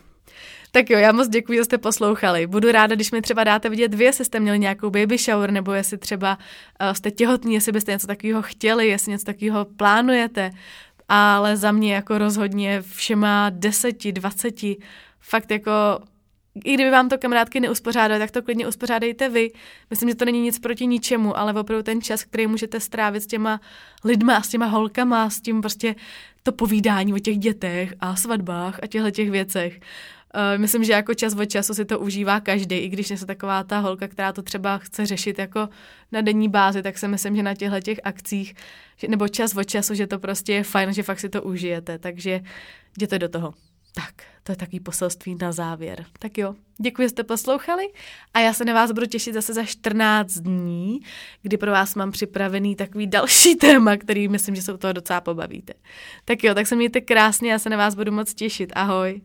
Tak 0.70 0.90
jo, 0.90 0.98
já 0.98 1.12
moc 1.12 1.28
děkuji, 1.28 1.58
že 1.58 1.64
jste 1.64 1.78
poslouchali. 1.78 2.46
Budu 2.46 2.72
ráda, 2.72 2.94
když 2.94 3.10
mi 3.10 3.22
třeba 3.22 3.44
dáte 3.44 3.68
vidět 3.68 3.94
vy, 3.94 4.04
jestli 4.04 4.24
jste 4.24 4.40
měli 4.40 4.58
nějakou 4.58 4.90
baby 4.90 5.18
shower, 5.18 5.50
nebo 5.50 5.72
jestli 5.72 5.98
třeba 5.98 6.38
uh, 6.80 6.92
jste 6.92 7.10
těhotní, 7.10 7.54
jestli 7.54 7.72
byste 7.72 7.92
něco 7.92 8.06
takového 8.06 8.42
chtěli, 8.42 8.88
jestli 8.88 9.12
něco 9.12 9.24
takového 9.24 9.64
plánujete 9.64 10.50
ale 11.14 11.56
za 11.56 11.72
mě 11.72 11.94
jako 11.94 12.18
rozhodně 12.18 12.82
všema 12.82 13.50
deseti, 13.50 14.12
dvaceti, 14.12 14.76
fakt 15.20 15.50
jako 15.50 15.70
i 16.64 16.74
kdyby 16.74 16.90
vám 16.90 17.08
to 17.08 17.18
kamarádky 17.18 17.60
neuspořádali, 17.60 18.20
tak 18.20 18.30
to 18.30 18.42
klidně 18.42 18.68
uspořádejte 18.68 19.28
vy. 19.28 19.50
Myslím, 19.90 20.08
že 20.08 20.14
to 20.14 20.24
není 20.24 20.40
nic 20.40 20.58
proti 20.58 20.86
ničemu, 20.86 21.38
ale 21.38 21.52
opravdu 21.52 21.82
ten 21.82 22.02
čas, 22.02 22.24
který 22.24 22.46
můžete 22.46 22.80
strávit 22.80 23.22
s 23.22 23.26
těma 23.26 23.60
lidma, 24.04 24.42
s 24.42 24.48
těma 24.48 24.66
holkama, 24.66 25.30
s 25.30 25.40
tím 25.40 25.60
prostě 25.60 25.94
to 26.42 26.52
povídání 26.52 27.14
o 27.14 27.18
těch 27.18 27.38
dětech 27.38 27.94
a 28.00 28.16
svatbách 28.16 28.78
a 28.82 28.86
těchto 28.86 29.10
těch 29.10 29.30
věcech. 29.30 29.80
Uh, 30.34 30.60
myslím, 30.60 30.84
že 30.84 30.92
jako 30.92 31.14
čas 31.14 31.34
od 31.34 31.44
času 31.44 31.74
si 31.74 31.84
to 31.84 31.98
užívá 31.98 32.40
každý, 32.40 32.76
i 32.76 32.88
když 32.88 33.10
nejsem 33.10 33.26
taková 33.26 33.64
ta 33.64 33.78
holka, 33.78 34.08
která 34.08 34.32
to 34.32 34.42
třeba 34.42 34.78
chce 34.78 35.06
řešit 35.06 35.38
jako 35.38 35.68
na 36.12 36.20
denní 36.20 36.48
bázi, 36.48 36.82
tak 36.82 36.98
si 36.98 37.08
myslím, 37.08 37.36
že 37.36 37.42
na 37.42 37.54
těchto 37.54 37.80
těch 37.80 38.00
akcích, 38.04 38.54
že, 38.96 39.08
nebo 39.08 39.28
čas 39.28 39.56
od 39.56 39.64
času, 39.64 39.94
že 39.94 40.06
to 40.06 40.18
prostě 40.18 40.52
je 40.52 40.64
fajn, 40.64 40.92
že 40.92 41.02
fakt 41.02 41.20
si 41.20 41.28
to 41.28 41.42
užijete, 41.42 41.98
takže 41.98 42.40
jděte 42.96 43.18
do 43.18 43.28
toho. 43.28 43.54
Tak, 43.94 44.14
to 44.42 44.52
je 44.52 44.56
takový 44.56 44.80
poselství 44.80 45.36
na 45.40 45.52
závěr. 45.52 46.04
Tak 46.18 46.38
jo, 46.38 46.54
děkuji, 46.80 47.02
že 47.02 47.08
jste 47.08 47.24
poslouchali 47.24 47.84
a 48.34 48.40
já 48.40 48.52
se 48.52 48.64
na 48.64 48.74
vás 48.74 48.92
budu 48.92 49.06
těšit 49.06 49.34
zase 49.34 49.54
za 49.54 49.64
14 49.64 50.32
dní, 50.32 51.00
kdy 51.42 51.56
pro 51.56 51.70
vás 51.70 51.94
mám 51.94 52.10
připravený 52.12 52.76
takový 52.76 53.06
další 53.06 53.56
téma, 53.60 53.96
který 53.96 54.28
myslím, 54.28 54.54
že 54.54 54.62
se 54.62 54.72
u 54.72 54.76
toho 54.76 54.92
docela 54.92 55.20
pobavíte. 55.20 55.72
Tak 56.24 56.44
jo, 56.44 56.54
tak 56.54 56.66
se 56.66 56.76
mějte 56.76 57.00
krásně, 57.00 57.52
já 57.52 57.58
se 57.58 57.70
na 57.70 57.76
vás 57.76 57.94
budu 57.94 58.12
moc 58.12 58.34
těšit. 58.34 58.72
Ahoj. 58.74 59.20